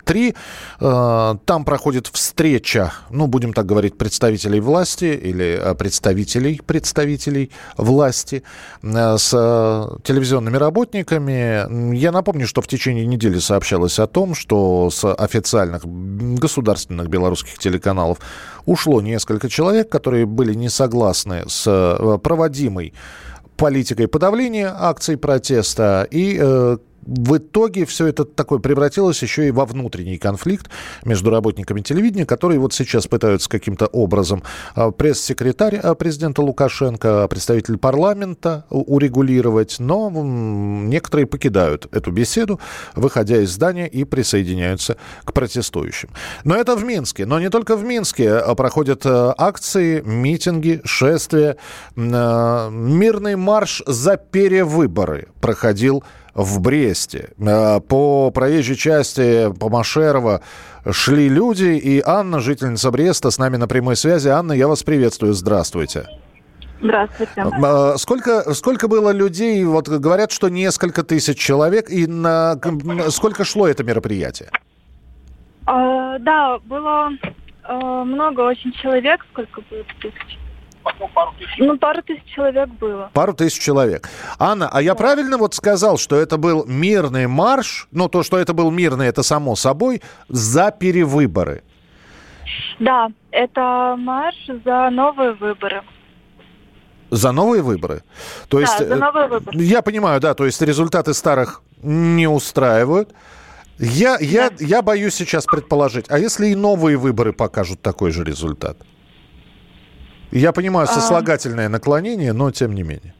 3. 0.05 0.35
Э, 0.79 1.35
там 1.45 1.65
проходит 1.65 2.07
встреча, 2.07 2.93
ну, 3.09 3.27
будем 3.27 3.53
так 3.53 3.65
говорить, 3.65 3.97
представителей 3.97 4.59
власти 4.59 5.05
или 5.05 5.59
э, 5.61 5.75
представителей 5.75 6.61
представителей 6.65 7.51
власти 7.75 8.43
э, 8.81 9.17
с 9.17 9.29
телевизионными 10.03 10.57
работниками. 10.57 11.93
Я 11.95 12.11
напомню, 12.11 12.47
что 12.47 12.61
в 12.61 12.67
течение 12.67 13.05
недели 13.05 13.39
сообщалось 13.39 13.99
о 13.99 14.07
том, 14.07 14.35
что 14.35 14.89
с 14.89 15.11
официальных 15.13 15.85
государственных 15.85 17.09
белорусских 17.09 17.57
телеканалов 17.57 18.19
ушло 18.65 19.01
несколько 19.01 19.49
человек, 19.49 19.89
которые 19.89 20.25
были 20.25 20.53
не 20.53 20.69
согласны 20.69 21.43
с 21.47 22.19
проводимой 22.23 22.93
политикой 23.57 24.07
подавления 24.07 24.73
акций 24.77 25.17
протеста 25.17 26.07
и 26.11 26.77
в 27.05 27.37
итоге 27.37 27.85
все 27.85 28.07
это 28.07 28.25
такое 28.25 28.59
превратилось 28.59 29.21
еще 29.21 29.47
и 29.47 29.51
во 29.51 29.65
внутренний 29.65 30.17
конфликт 30.17 30.69
между 31.03 31.29
работниками 31.29 31.81
телевидения, 31.81 32.25
которые 32.25 32.59
вот 32.59 32.73
сейчас 32.73 33.07
пытаются 33.07 33.49
каким-то 33.49 33.85
образом 33.87 34.43
а, 34.73 34.91
пресс-секретарь 34.91 35.77
а, 35.77 35.93
президента 35.95 36.41
Лукашенко, 36.41 37.27
представитель 37.27 37.77
парламента 37.77 38.65
урегулировать, 38.69 39.77
но 39.79 40.09
некоторые 40.09 41.27
покидают 41.27 41.87
эту 41.91 42.11
беседу, 42.11 42.59
выходя 42.95 43.37
из 43.41 43.51
здания 43.51 43.87
и 43.87 44.03
присоединяются 44.03 44.97
к 45.23 45.33
протестующим. 45.33 46.09
Но 46.43 46.55
это 46.55 46.75
в 46.75 46.83
Минске. 46.83 47.25
Но 47.25 47.39
не 47.39 47.49
только 47.49 47.75
в 47.75 47.83
Минске 47.83 48.31
а, 48.33 48.55
проходят 48.55 49.05
акции, 49.05 50.01
митинги, 50.01 50.81
шествия. 50.83 51.57
Мирный 51.95 53.35
марш 53.35 53.83
за 53.85 54.17
перевыборы 54.17 55.27
проходил 55.39 56.03
в 56.35 56.59
Бресте. 56.59 57.29
Э, 57.39 57.79
по 57.79 58.29
проезжей 58.29 58.75
части, 58.75 59.51
по 59.57 59.69
Машерова 59.69 60.41
шли 60.91 61.29
люди, 61.29 61.77
и 61.77 62.03
Анна, 62.05 62.41
жительница 62.41 62.91
Бреста, 62.91 63.31
с 63.31 63.39
нами 63.39 63.55
на 63.55 63.67
прямой 63.67 63.95
связи. 63.95 64.27
Анна, 64.27 64.51
я 64.51 64.67
вас 64.67 64.83
приветствую, 64.83 65.33
здравствуйте. 65.33 66.05
Здравствуйте. 66.81 67.33
Э, 67.37 67.95
сколько, 67.97 68.53
сколько 68.53 68.87
было 68.87 69.11
людей? 69.11 69.63
Вот 69.63 69.87
говорят, 69.87 70.31
что 70.31 70.49
несколько 70.49 71.03
тысяч 71.03 71.39
человек. 71.39 71.89
И 71.89 72.05
на 72.05 72.59
сколько 73.09 73.45
шло 73.45 73.67
это 73.67 73.83
мероприятие? 73.83 74.49
А, 75.65 76.19
да, 76.19 76.59
было 76.59 77.09
а, 77.63 78.03
много 78.03 78.41
очень 78.41 78.73
человек. 78.73 79.25
Сколько 79.31 79.61
было 79.69 79.83
тысяч? 80.01 80.37
Пару 81.13 81.33
тысяч. 81.37 81.57
Ну, 81.57 81.77
пару 81.77 82.01
тысяч 82.01 82.23
человек 82.25 82.69
было. 82.69 83.09
Пару 83.13 83.33
тысяч 83.33 83.61
человек. 83.61 84.09
Анна, 84.39 84.69
а 84.71 84.81
я 84.81 84.93
да. 84.93 84.95
правильно 84.95 85.37
вот 85.37 85.53
сказал, 85.53 85.97
что 85.97 86.15
это 86.15 86.37
был 86.37 86.65
мирный 86.65 87.27
марш, 87.27 87.87
ну, 87.91 88.07
то, 88.09 88.23
что 88.23 88.37
это 88.37 88.53
был 88.53 88.71
мирный, 88.71 89.07
это 89.07 89.23
само 89.23 89.55
собой, 89.55 90.01
за 90.29 90.71
перевыборы? 90.71 91.63
Да, 92.79 93.07
это 93.31 93.95
марш 93.97 94.35
за 94.65 94.89
новые 94.91 95.33
выборы. 95.33 95.81
За 97.11 97.31
новые 97.31 97.61
выборы? 97.61 98.03
То 98.49 98.59
есть, 98.59 98.77
да, 98.79 98.87
за 98.87 98.95
новые 98.95 99.27
выборы. 99.27 99.57
Я 99.57 99.81
понимаю, 99.81 100.19
да, 100.19 100.33
то 100.33 100.45
есть 100.45 100.61
результаты 100.61 101.13
старых 101.13 101.61
не 101.81 102.27
устраивают. 102.27 103.13
Я, 103.77 104.17
я, 104.19 104.51
я 104.59 104.81
боюсь 104.81 105.15
сейчас 105.15 105.45
предположить, 105.45 106.05
а 106.09 106.17
если 106.17 106.47
и 106.47 106.55
новые 106.55 106.97
выборы 106.97 107.33
покажут 107.33 107.81
такой 107.81 108.11
же 108.11 108.23
результат? 108.23 108.77
Я 110.31 110.51
понимаю, 110.51 110.87
сослагательное 110.87 111.69
наклонение, 111.69 112.33
но 112.33 112.51
тем 112.51 112.73
не 112.73 112.83
менее. 112.83 113.13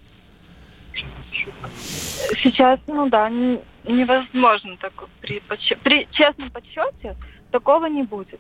Сейчас, 2.44 2.80
ну 2.88 3.10
да, 3.10 3.30
невозможно 3.30 4.78
такое 4.78 5.10
при, 5.22 5.42
при 5.84 6.08
честном 6.12 6.50
подсчете 6.52 7.16
такого 7.52 7.86
не 7.86 8.04
будет. 8.04 8.40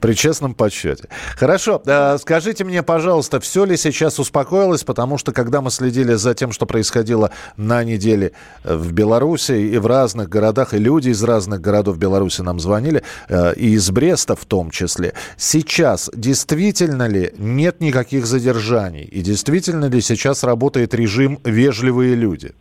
При 0.00 0.14
честном 0.14 0.54
подсчете. 0.54 1.08
Хорошо. 1.36 1.82
Э, 1.86 2.18
скажите 2.20 2.64
мне, 2.64 2.82
пожалуйста, 2.82 3.40
все 3.40 3.64
ли 3.64 3.76
сейчас 3.76 4.18
успокоилось? 4.18 4.84
Потому 4.84 5.18
что, 5.18 5.32
когда 5.32 5.60
мы 5.60 5.70
следили 5.70 6.14
за 6.14 6.34
тем, 6.34 6.52
что 6.52 6.66
происходило 6.66 7.30
на 7.56 7.84
неделе 7.84 8.32
э, 8.64 8.74
в 8.74 8.92
Беларуси 8.92 9.52
и 9.52 9.78
в 9.78 9.86
разных 9.86 10.28
городах, 10.28 10.74
и 10.74 10.78
люди 10.78 11.10
из 11.10 11.22
разных 11.22 11.60
городов 11.60 11.98
Беларуси 11.98 12.42
нам 12.42 12.60
звонили, 12.60 13.02
э, 13.28 13.54
и 13.54 13.70
из 13.70 13.90
Бреста 13.90 14.36
в 14.36 14.44
том 14.44 14.70
числе, 14.70 15.14
сейчас 15.36 16.10
действительно 16.14 17.08
ли 17.08 17.32
нет 17.38 17.80
никаких 17.80 18.26
задержаний? 18.26 19.04
И 19.04 19.20
действительно 19.20 19.86
ли 19.86 20.00
сейчас 20.00 20.44
работает 20.44 20.94
режим 20.94 21.38
«вежливые 21.44 22.14
люди»? 22.14 22.54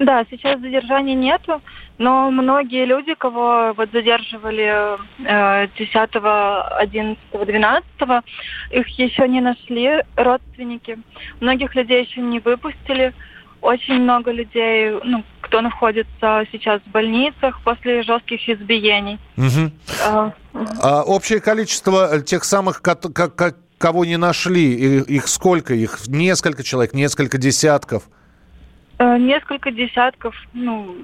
Да, 0.00 0.24
сейчас 0.30 0.58
задержаний 0.60 1.14
нету, 1.14 1.60
но 1.98 2.30
многие 2.30 2.86
люди, 2.86 3.12
кого 3.12 3.74
вот 3.76 3.90
задерживали 3.92 4.96
э, 5.26 5.68
10, 5.78 5.92
11, 5.92 7.18
12, 7.32 7.84
их 8.70 8.88
еще 8.98 9.28
не 9.28 9.42
нашли 9.42 10.02
родственники. 10.16 10.98
Многих 11.40 11.74
людей 11.74 12.06
еще 12.06 12.22
не 12.22 12.40
выпустили. 12.40 13.12
Очень 13.60 14.00
много 14.00 14.30
людей, 14.30 14.98
ну, 15.04 15.22
кто 15.42 15.60
находится 15.60 16.46
сейчас 16.50 16.80
в 16.80 16.90
больницах 16.90 17.60
после 17.62 18.02
жестких 18.02 18.48
избиений. 18.48 19.18
Угу. 19.36 19.70
А, 20.08 20.32
а 20.82 21.02
общее 21.02 21.40
количество 21.42 22.22
тех 22.22 22.44
самых, 22.44 22.80
как, 22.80 23.02
как, 23.12 23.56
кого 23.76 24.06
не 24.06 24.16
нашли, 24.16 25.02
их 25.02 25.28
сколько? 25.28 25.74
Их 25.74 26.08
несколько 26.08 26.62
человек, 26.62 26.94
несколько 26.94 27.36
десятков? 27.36 28.04
Э, 29.00 29.16
несколько 29.16 29.70
десятков, 29.70 30.34
ну, 30.52 30.94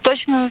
точно 0.00 0.50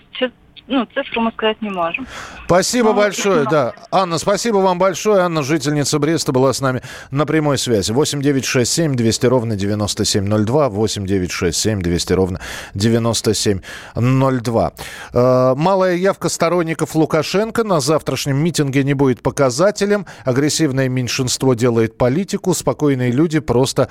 ну, 0.68 0.86
цифру 0.94 1.22
мы 1.22 1.32
сказать 1.32 1.60
не 1.64 1.72
можем. 1.72 2.06
Спасибо 2.46 2.90
Но, 2.90 2.94
большое, 2.94 3.46
да. 3.50 3.74
Анна, 3.90 4.20
спасибо 4.20 4.58
вам 4.58 4.78
большое. 4.78 5.22
Анна, 5.24 5.42
жительница 5.42 5.98
Бреста, 5.98 6.32
была 6.32 6.54
с 6.54 6.62
нами 6.62 6.84
на 7.10 7.26
прямой 7.26 7.58
связи. 7.58 7.92
8 7.92 8.22
9 8.22 8.46
6 8.46 8.72
7 8.72 8.96
200 8.96 9.26
ровно 9.26 9.56
9702. 9.56 10.70
8 10.70 11.06
9 11.08 11.32
6 11.32 11.58
7 11.58 11.82
200 11.82 12.14
ровно 12.14 12.40
9702. 12.76 14.74
Э, 15.14 15.56
малая 15.58 15.96
явка 15.96 16.30
сторонников 16.30 16.94
Лукашенко 16.94 17.64
на 17.64 17.80
завтрашнем 17.80 18.38
митинге 18.38 18.84
не 18.84 18.94
будет 18.94 19.24
показателем. 19.24 20.06
Агрессивное 20.24 20.88
меньшинство 20.88 21.56
делает 21.56 21.98
политику. 21.98 22.54
Спокойные 22.54 23.10
люди 23.12 23.40
просто 23.40 23.90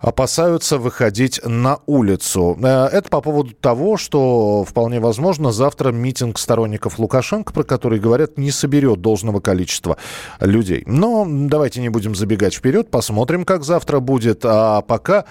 опасаются 0.00 0.78
выходить 0.78 1.40
на 1.44 1.80
улицу. 1.86 2.58
Э, 2.62 2.86
это 2.86 3.08
по 3.08 3.20
поводу 3.20 3.52
того, 3.54 3.96
что 3.96 4.64
вполне 4.64 5.00
возможно 5.00 5.52
завтра 5.52 5.92
митинг 5.92 6.38
сторонников 6.38 6.98
Лукашенко, 6.98 7.52
про 7.52 7.64
который 7.64 7.98
говорят, 7.98 8.38
не 8.38 8.50
соберет 8.50 9.00
должного 9.00 9.40
количества 9.40 9.96
людей. 10.40 10.82
Но 10.86 11.26
давайте 11.28 11.80
не 11.80 11.88
будем 11.88 12.14
забегать 12.14 12.54
вперед, 12.54 12.90
посмотрим, 12.90 13.44
как 13.44 13.64
завтра 13.64 14.00
будет. 14.00 14.44
А 14.44 14.82
пока 14.82 15.24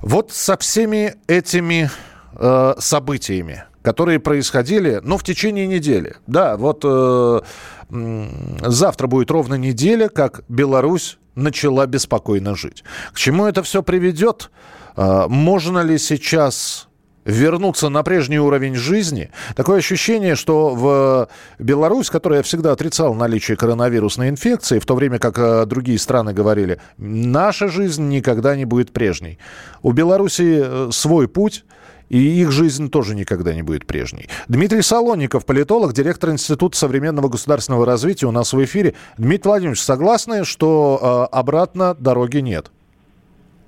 вот 0.00 0.32
со 0.32 0.56
всеми 0.56 1.14
этими 1.26 1.90
э, 2.34 2.74
событиями, 2.78 3.64
которые 3.82 4.18
происходили, 4.18 5.00
ну, 5.02 5.16
в 5.16 5.24
течение 5.24 5.66
недели. 5.66 6.16
Да, 6.26 6.56
вот 6.56 6.80
э, 6.84 7.40
завтра 7.88 9.06
будет 9.06 9.30
ровно 9.30 9.54
неделя, 9.54 10.08
как 10.08 10.42
Беларусь 10.48 11.18
начала 11.36 11.86
беспокойно 11.86 12.56
жить. 12.56 12.82
К 13.12 13.16
чему 13.16 13.46
это 13.46 13.62
все 13.62 13.82
приведет? 13.82 14.50
А, 14.96 15.28
можно 15.28 15.80
ли 15.80 15.98
сейчас 15.98 16.88
вернуться 17.26 17.88
на 17.88 18.02
прежний 18.02 18.38
уровень 18.38 18.76
жизни. 18.76 19.30
Такое 19.56 19.78
ощущение, 19.78 20.36
что 20.36 20.74
в 20.74 21.28
Беларусь, 21.58 22.08
которая 22.08 22.42
всегда 22.42 22.72
отрицала 22.72 23.12
наличие 23.14 23.56
коронавирусной 23.56 24.28
инфекции, 24.28 24.78
в 24.78 24.86
то 24.86 24.94
время 24.94 25.18
как 25.18 25.38
а, 25.38 25.66
другие 25.66 25.98
страны 25.98 26.32
говорили, 26.32 26.80
наша 26.96 27.68
жизнь 27.68 28.08
никогда 28.08 28.56
не 28.56 28.64
будет 28.64 28.92
прежней. 28.92 29.38
У 29.82 29.90
Беларуси 29.92 30.62
э, 30.64 30.88
свой 30.92 31.26
путь, 31.26 31.64
и 32.08 32.18
их 32.18 32.52
жизнь 32.52 32.90
тоже 32.90 33.14
никогда 33.14 33.54
не 33.54 33.62
будет 33.62 33.86
прежней. 33.86 34.28
Дмитрий 34.48 34.82
Солоников, 34.82 35.44
политолог, 35.46 35.92
директор 35.92 36.30
Института 36.30 36.76
современного 36.76 37.28
государственного 37.28 37.86
развития 37.86 38.26
у 38.26 38.32
нас 38.32 38.52
в 38.52 38.64
эфире. 38.64 38.94
Дмитрий 39.18 39.48
Владимирович, 39.48 39.80
согласны, 39.80 40.44
что 40.44 41.28
э, 41.32 41.36
обратно 41.36 41.94
дороги 41.94 42.38
нет? 42.38 42.70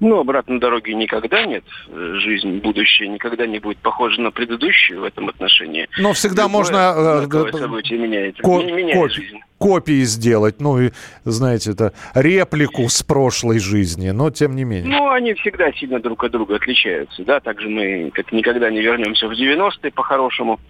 Ну, 0.01 0.21
обратной 0.21 0.61
дороги 0.61 0.93
никогда 0.93 1.45
нет. 1.45 1.65
Жизнь, 1.89 2.59
будущее 2.59 3.09
никогда 3.09 3.47
не 3.47 3.59
будет 3.59 3.79
похожа 3.79 4.21
на 4.21 4.31
предыдущую 4.31 5.01
в 5.01 5.05
этом 5.05 5.29
отношении. 5.29 5.89
Но 5.99 6.13
всегда 6.13 6.45
Любое 6.45 6.59
можно... 6.59 7.27
Э, 7.33 7.59
событие 7.59 7.99
меняет. 7.99 8.39
Ко- 8.39 8.63
меняет 8.63 9.13
жизнь 9.13 9.41
копии 9.59 10.03
сделать, 10.05 10.61
ну 10.61 10.81
и, 10.81 10.91
знаете, 11.25 11.73
это 11.73 11.93
реплику 12.15 12.89
с 12.89 13.03
прошлой 13.03 13.59
жизни, 13.59 14.11
но 14.11 14.31
тем 14.31 14.55
не 14.57 14.65
менее. 14.65 14.91
Ну, 14.91 15.11
они 15.11 15.35
всегда 15.35 15.73
сильно 15.73 16.01
друг 16.01 16.25
от 16.25 16.33
друга 16.33 16.57
отличаются, 16.57 17.25
да, 17.25 17.41
также 17.41 17.69
мы 17.69 18.11
как 18.15 18.33
никогда 18.33 18.71
не 18.71 18.81
вернемся 18.81 19.29
в 19.29 19.33
90-е 19.33 19.91
по-хорошему, 19.91 20.61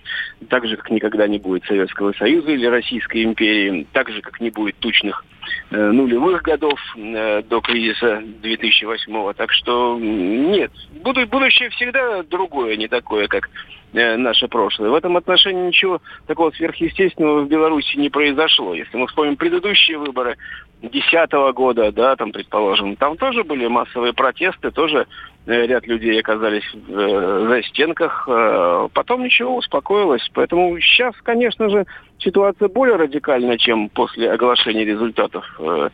так 0.49 0.67
же, 0.67 0.77
как 0.77 0.91
никогда 0.91 1.29
не 1.29 1.39
будет 1.39 1.65
Советского 1.65 2.13
Союза 2.15 2.51
или 2.51 2.67
Российской 2.67 3.25
империи, 3.25 3.87
так 3.93 4.09
же, 4.11 4.23
как 4.23 4.41
не 4.41 4.51
будет 4.51 4.77
тучных 4.79 5.25
э, 5.71 5.91
нулевых 5.91 6.43
годов 6.43 6.81
э, 6.97 7.43
до 7.43 7.61
кризиса 7.61 8.23
2008-го, 8.43 9.33
так 9.35 9.53
что 9.53 9.99
нет, 10.01 10.73
будущее 11.03 11.71
всегда 11.71 12.23
другое, 12.23 12.77
не 12.77 12.89
такое, 12.89 13.29
как 13.29 13.51
Э, 13.95 14.17
наше 14.17 14.49
прошлое. 14.49 14.91
В 14.91 14.95
этом 14.95 15.17
отношении 15.17 15.67
ничего 15.67 16.01
такого 16.27 16.51
сверхъестественного 16.51 17.41
в 17.41 17.49
Беларуси 17.49 17.97
не 17.97 18.11
произошло. 18.11 18.75
Если 18.75 18.97
мы 18.97 19.07
вспомним 19.07 19.37
предыдущие 19.37 19.97
выборы 19.97 20.37
2010 20.83 21.33
года, 21.55 21.91
да, 21.91 22.15
там, 22.17 22.33
предположим, 22.33 22.97
там 22.97 23.17
тоже 23.17 23.45
были 23.45 23.67
массовые 23.67 24.13
протесты, 24.13 24.71
тоже 24.71 25.07
э, 25.47 25.67
ряд 25.67 25.87
людей 25.87 26.21
оказались 26.21 26.71
э, 26.75 27.47
за 27.49 27.63
стенках. 27.69 28.29
Э, 28.29 28.89
потом 28.93 29.25
ничего, 29.25 29.57
успокоилось. 29.57 30.29
Поэтому 30.35 30.79
сейчас, 30.81 31.15
конечно 31.23 31.71
же, 31.71 31.87
ситуация 32.19 32.69
более 32.69 32.97
радикальная, 32.97 33.57
чем 33.57 33.89
после 33.89 34.31
оглашения 34.31 34.85
результатов 34.85 35.47
э, 35.59 35.89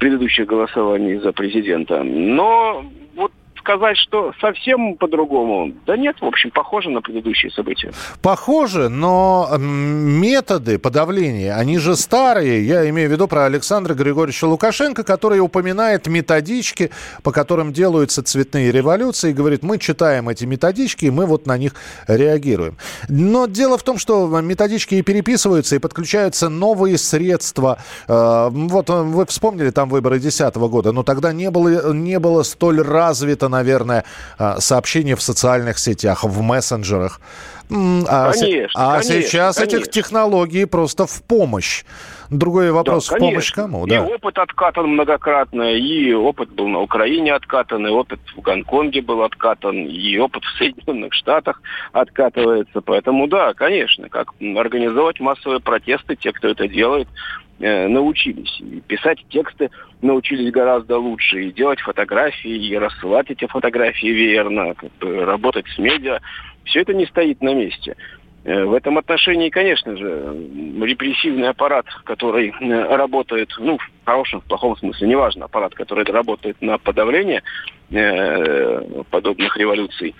предыдущих 0.00 0.46
голосований 0.46 1.18
за 1.18 1.32
президента. 1.32 2.02
Но 2.02 2.84
сказать, 3.66 3.96
что 3.96 4.32
совсем 4.40 4.94
по-другому. 4.94 5.72
Да 5.86 5.96
нет, 5.96 6.16
в 6.20 6.24
общем, 6.24 6.50
похоже 6.52 6.90
на 6.90 7.00
предыдущие 7.00 7.50
события. 7.50 7.90
Похоже, 8.22 8.88
но 8.88 9.48
методы 9.58 10.78
подавления, 10.78 11.54
они 11.54 11.78
же 11.78 11.96
старые. 11.96 12.64
Я 12.64 12.88
имею 12.90 13.08
в 13.08 13.12
виду 13.12 13.26
про 13.26 13.44
Александра 13.44 13.94
Григорьевича 13.94 14.44
Лукашенко, 14.44 15.02
который 15.02 15.40
упоминает 15.40 16.06
методички, 16.06 16.90
по 17.24 17.32
которым 17.32 17.72
делаются 17.72 18.22
цветные 18.22 18.70
революции, 18.70 19.30
и 19.30 19.34
говорит, 19.34 19.64
мы 19.64 19.78
читаем 19.78 20.28
эти 20.28 20.44
методички, 20.44 21.06
и 21.06 21.10
мы 21.10 21.26
вот 21.26 21.46
на 21.46 21.58
них 21.58 21.72
реагируем. 22.06 22.76
Но 23.08 23.46
дело 23.46 23.78
в 23.78 23.82
том, 23.82 23.98
что 23.98 24.28
методички 24.40 24.94
и 24.94 25.02
переписываются, 25.02 25.74
и 25.74 25.80
подключаются 25.80 26.48
новые 26.48 26.98
средства. 26.98 27.78
Э, 28.06 28.48
вот 28.50 28.88
вы 28.90 29.26
вспомнили 29.26 29.70
там 29.70 29.88
выборы 29.88 30.20
2010 30.20 30.54
года, 30.56 30.92
но 30.92 31.02
тогда 31.02 31.32
не 31.32 31.50
было, 31.50 31.92
не 31.92 32.20
было 32.20 32.44
столь 32.44 32.80
развито, 32.82 33.48
наверное, 33.56 34.04
а, 34.38 34.60
сообщения 34.60 35.16
в 35.16 35.22
социальных 35.22 35.78
сетях, 35.78 36.24
в 36.24 36.42
мессенджерах. 36.42 37.20
А, 37.68 38.32
конечно, 38.32 38.70
а 38.74 39.00
конечно, 39.00 39.22
сейчас 39.22 39.56
конечно. 39.56 39.76
этих 39.76 39.90
технологий 39.90 40.66
просто 40.66 41.06
в 41.06 41.22
помощь. 41.22 41.84
Другой 42.30 42.70
вопрос, 42.70 43.08
да, 43.08 43.16
в 43.16 43.18
помощь 43.18 43.52
кому? 43.52 43.86
И 43.86 43.90
да. 43.90 44.02
опыт 44.02 44.38
откатан 44.38 44.86
многократно, 44.88 45.74
и 45.74 46.12
опыт 46.12 46.50
был 46.50 46.68
на 46.68 46.80
Украине 46.80 47.34
откатан, 47.34 47.86
и 47.86 47.90
опыт 47.90 48.20
в 48.36 48.40
Гонконге 48.40 49.00
был 49.00 49.22
откатан, 49.22 49.86
и 49.86 50.16
опыт 50.18 50.42
в 50.44 50.58
Соединенных 50.58 51.12
Штатах 51.14 51.60
откатывается. 51.92 52.80
Поэтому 52.80 53.26
да, 53.26 53.54
конечно, 53.54 54.08
как 54.08 54.32
организовать 54.40 55.20
массовые 55.20 55.60
протесты, 55.60 56.16
те, 56.16 56.32
кто 56.32 56.48
это 56.48 56.68
делает, 56.68 57.08
научились. 57.58 58.60
И 58.60 58.80
писать 58.80 59.24
тексты 59.30 59.70
научились 60.02 60.52
гораздо 60.52 60.98
лучше. 60.98 61.44
И 61.44 61.52
делать 61.52 61.80
фотографии, 61.80 62.50
и 62.50 62.76
рассылать 62.76 63.30
эти 63.30 63.46
фотографии 63.46 64.08
верно, 64.08 64.74
как 64.74 64.92
бы 64.98 65.24
работать 65.24 65.66
с 65.68 65.78
медиа. 65.78 66.20
Все 66.64 66.80
это 66.80 66.92
не 66.92 67.06
стоит 67.06 67.40
на 67.40 67.54
месте. 67.54 67.96
Э, 68.46 68.64
в 68.64 68.74
этом 68.74 68.96
отношении, 68.96 69.50
конечно 69.50 69.96
же, 69.96 70.36
репрессивный 70.80 71.48
аппарат, 71.48 71.86
который 72.04 72.50
э, 72.50 72.96
работает, 72.96 73.50
ну, 73.58 73.76
в 73.76 73.90
хорошем, 74.04 74.40
в 74.40 74.44
плохом 74.44 74.76
смысле, 74.76 75.08
неважно, 75.08 75.46
аппарат, 75.46 75.74
который 75.74 76.04
работает 76.04 76.56
на 76.62 76.78
подавление 76.78 77.42
э, 77.90 79.02
подобных 79.10 79.56
революций, 79.56 80.14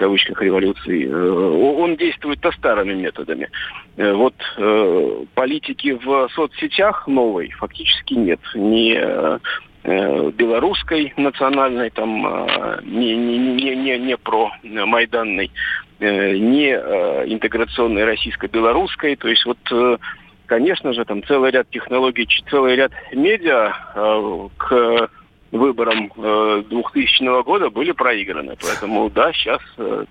кавычках 0.00 0.40
революций, 0.40 1.04
э, 1.04 1.12
он 1.12 1.96
действует-то 1.96 2.50
старыми 2.52 2.94
методами. 2.94 3.50
Э, 3.98 4.14
вот 4.14 4.34
э, 4.56 5.24
политики 5.34 5.92
в 5.92 6.28
соцсетях 6.34 7.06
новой 7.06 7.50
фактически 7.50 8.14
нет. 8.14 8.40
Э, 8.54 9.38
белорусской 9.82 11.12
национальной, 11.16 11.90
там 11.90 12.46
не, 12.84 13.16
не, 13.16 13.38
не, 13.38 13.76
не, 13.76 13.98
не 13.98 14.16
про 14.16 14.50
майданной, 14.62 15.50
не 15.98 16.70
интеграционной 17.32 18.04
российско-белорусской. 18.04 19.16
То 19.16 19.28
есть 19.28 19.46
вот, 19.46 19.58
конечно 20.44 20.92
же, 20.92 21.06
там 21.06 21.24
целый 21.24 21.50
ряд 21.50 21.70
технологий, 21.70 22.28
целый 22.50 22.76
ряд 22.76 22.92
медиа 23.12 23.72
к 24.58 25.08
выборам 25.52 26.12
э, 26.16 26.62
2000 26.68 27.42
года 27.42 27.70
были 27.70 27.92
проиграны. 27.92 28.56
Поэтому, 28.60 29.10
да, 29.10 29.32
сейчас 29.32 29.60
э, 29.78 30.04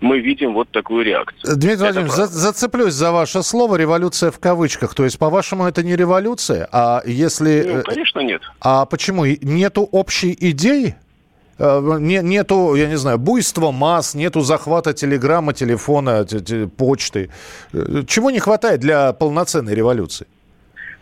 мы 0.00 0.20
видим 0.20 0.54
вот 0.54 0.68
такую 0.70 1.04
реакцию. 1.04 1.56
Дмитрий 1.56 1.74
это 1.74 1.82
Владимирович, 1.84 2.12
за, 2.12 2.26
зацеплюсь 2.26 2.94
за 2.94 3.12
ваше 3.12 3.42
слово 3.42 3.76
«революция» 3.76 4.30
в 4.30 4.38
кавычках. 4.38 4.94
То 4.94 5.04
есть, 5.04 5.18
по-вашему, 5.18 5.64
это 5.64 5.82
не 5.82 5.96
революция? 5.96 6.68
А 6.72 7.02
если... 7.06 7.62
Ну, 7.76 7.82
конечно, 7.82 8.20
нет. 8.20 8.42
А 8.60 8.84
почему? 8.86 9.24
Нету 9.24 9.88
общей 9.90 10.36
идеи? 10.38 10.96
Э, 11.58 11.98
не, 11.98 12.20
нету, 12.22 12.74
я 12.74 12.88
не 12.88 12.96
знаю, 12.96 13.18
буйства 13.18 13.70
масс, 13.70 14.14
нету 14.14 14.40
захвата 14.40 14.92
телеграмма, 14.92 15.52
телефона, 15.54 16.26
почты. 16.76 17.30
Э, 17.72 18.02
чего 18.06 18.30
не 18.30 18.40
хватает 18.40 18.80
для 18.80 19.12
полноценной 19.12 19.74
революции? 19.74 20.26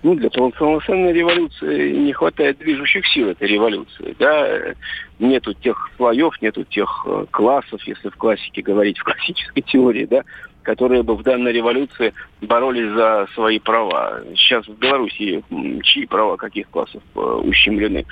Ну, 0.02 0.14
для 0.14 0.30
полноценной 0.30 1.12
революции 1.12 1.92
не 1.92 2.12
хватает 2.12 2.58
движущих 2.58 3.06
сил 3.08 3.28
этой 3.28 3.48
революции. 3.48 4.14
Да? 4.18 4.74
Нету 5.18 5.52
тех 5.54 5.90
слоев, 5.96 6.40
нету 6.40 6.64
тех 6.64 7.04
э, 7.06 7.26
классов, 7.30 7.82
если 7.84 8.08
в 8.08 8.16
классике 8.16 8.62
говорить, 8.62 8.98
в 8.98 9.04
классической 9.04 9.60
теории, 9.60 10.06
да, 10.06 10.24
которые 10.62 11.02
бы 11.02 11.16
в 11.16 11.22
данной 11.22 11.52
революции 11.52 12.14
боролись 12.40 12.92
за 12.92 13.28
свои 13.34 13.58
права. 13.58 14.22
Сейчас 14.34 14.66
в 14.66 14.78
Беларуси 14.78 15.42
чьи 15.82 16.06
права 16.06 16.36
каких 16.36 16.68
классов 16.70 17.02
э, 17.14 17.20
ущемлены? 17.20 18.06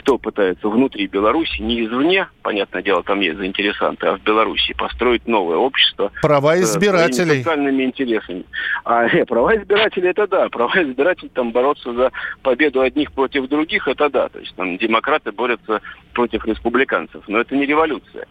Кто 0.00 0.16
пытается 0.16 0.66
внутри 0.68 1.06
Беларуси, 1.06 1.60
не 1.60 1.84
извне, 1.84 2.26
понятное 2.42 2.82
дело, 2.82 3.02
там 3.02 3.20
есть 3.20 3.36
заинтересанты, 3.36 4.06
а 4.06 4.16
в 4.16 4.22
Беларуси 4.22 4.72
построить 4.72 5.26
новое 5.28 5.58
общество. 5.58 6.10
Права 6.22 6.58
избирателей. 6.58 7.34
С 7.34 7.44
социальными 7.44 7.84
интересами. 7.84 8.44
А 8.84 9.04
э, 9.12 9.26
права 9.26 9.54
избирателей 9.56 10.08
это 10.08 10.26
да. 10.26 10.48
Права 10.48 10.82
избирателей 10.82 11.30
там 11.34 11.52
бороться 11.52 11.92
за 11.92 12.12
победу 12.42 12.80
одних 12.80 13.12
против 13.12 13.46
других, 13.48 13.86
это 13.88 14.08
да. 14.08 14.30
То 14.30 14.38
есть 14.38 14.54
там 14.56 14.78
демократы 14.78 15.32
борются 15.32 15.82
против 16.14 16.46
республиканцев. 16.46 17.22
Но 17.28 17.38
это 17.38 17.54
не 17.54 17.66
революция. 17.66 18.26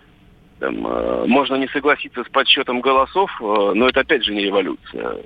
Там, 0.59 0.87
э, 0.87 1.25
можно 1.27 1.55
не 1.55 1.67
согласиться 1.67 2.23
с 2.23 2.29
подсчетом 2.29 2.81
голосов, 2.81 3.29
э, 3.39 3.71
но 3.75 3.89
это 3.89 3.99
опять 3.99 4.25
же 4.25 4.33
не 4.33 4.41
революция. 4.41 5.17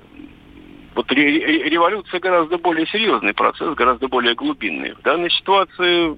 Вот 0.94 1.10
революция 1.10 2.20
гораздо 2.20 2.58
более 2.58 2.86
серьезный 2.86 3.34
процесс, 3.34 3.74
гораздо 3.74 4.08
более 4.08 4.34
глубинный. 4.34 4.94
В 4.94 5.02
данной 5.02 5.30
ситуации 5.30 6.16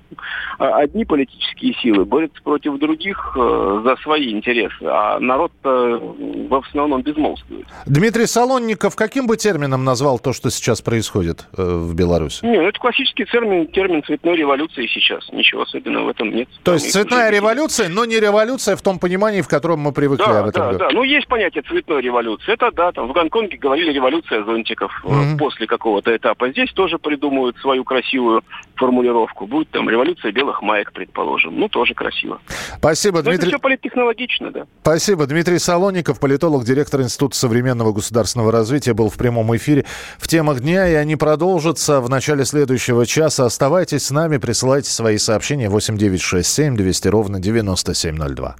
а, 0.58 0.78
одни 0.78 1.04
политические 1.04 1.74
силы 1.74 2.04
борются 2.04 2.42
против 2.42 2.78
других 2.78 3.36
э, 3.36 3.80
за 3.84 3.96
свои 4.02 4.32
интересы, 4.32 4.84
а 4.84 5.18
народ 5.18 5.52
в 5.62 6.54
основном 6.54 7.02
безмолвствует. 7.02 7.66
Дмитрий 7.86 8.26
Солонников 8.26 8.96
каким 8.96 9.26
бы 9.26 9.36
термином 9.36 9.84
назвал 9.84 10.18
то, 10.18 10.32
что 10.32 10.50
сейчас 10.50 10.82
происходит 10.82 11.46
э, 11.56 11.62
в 11.62 11.94
Беларуси? 11.94 12.44
Не, 12.44 12.58
ну 12.58 12.68
это 12.68 12.78
классический 12.78 13.24
термин, 13.24 13.66
термин 13.68 14.02
цветной 14.04 14.36
революции 14.36 14.86
сейчас. 14.86 15.28
Ничего 15.32 15.62
особенного 15.62 16.06
в 16.06 16.08
этом 16.08 16.30
нет. 16.30 16.48
То 16.62 16.74
есть 16.74 16.92
цветная 16.92 17.30
революция, 17.30 17.88
но 17.88 18.04
не 18.04 18.20
революция 18.20 18.76
в 18.76 18.82
том 18.82 18.98
понимании, 18.98 19.40
в 19.40 19.48
котором 19.48 19.80
мы 19.80 19.92
привыкли 19.92 20.24
да, 20.24 20.40
об 20.40 20.48
этом 20.48 20.62
да, 20.62 20.68
говорить. 20.72 20.78
Да, 20.80 20.90
ну 20.90 21.02
есть 21.02 21.26
понятие 21.28 21.62
цветной 21.62 22.02
революции. 22.02 22.52
Это 22.52 22.70
да, 22.72 22.92
там 22.92 23.08
в 23.08 23.12
Гонконге 23.12 23.56
говорили 23.56 23.92
революция 23.92 24.44
зонтиков 24.44 24.65
зонтиков 24.66 24.92
mm-hmm. 25.04 25.38
после 25.38 25.66
какого-то 25.66 26.16
этапа. 26.16 26.50
Здесь 26.50 26.72
тоже 26.72 26.98
придумают 26.98 27.56
свою 27.58 27.84
красивую 27.84 28.42
формулировку. 28.76 29.46
Будет 29.46 29.70
там 29.70 29.88
революция 29.88 30.32
белых 30.32 30.62
маек, 30.62 30.92
предположим. 30.92 31.58
Ну, 31.58 31.68
тоже 31.68 31.94
красиво. 31.94 32.40
Спасибо, 32.78 33.18
Но 33.18 33.22
Дмитрий. 33.30 33.48
Это 33.48 33.56
все 33.56 33.58
политтехнологично, 33.58 34.50
да. 34.50 34.66
Спасибо. 34.82 35.26
Дмитрий 35.26 35.58
Солоников, 35.58 36.20
политолог, 36.20 36.64
директор 36.64 37.00
Института 37.00 37.36
современного 37.36 37.92
государственного 37.92 38.52
развития, 38.52 38.94
был 38.94 39.08
в 39.10 39.16
прямом 39.16 39.54
эфире 39.56 39.84
в 40.18 40.28
темах 40.28 40.60
дня, 40.60 40.88
и 40.88 40.94
они 40.94 41.16
продолжатся 41.16 42.00
в 42.00 42.08
начале 42.08 42.44
следующего 42.44 43.06
часа. 43.06 43.46
Оставайтесь 43.46 44.06
с 44.06 44.10
нами, 44.10 44.38
присылайте 44.38 44.90
свои 44.90 45.18
сообщения 45.18 45.68
8967 45.68 46.76
200 46.76 47.08
ровно 47.08 47.40
9702. 47.40 48.56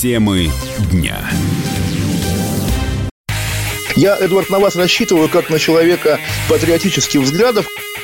Темы 0.00 0.50
дня. 0.90 1.16
Я, 3.96 4.14
Эдвард, 4.14 4.50
на 4.50 4.58
вас 4.58 4.76
рассчитываю 4.76 5.30
как 5.30 5.48
на 5.48 5.58
человека 5.58 6.20
патриотических 6.50 7.20
взглядов. 7.20 7.66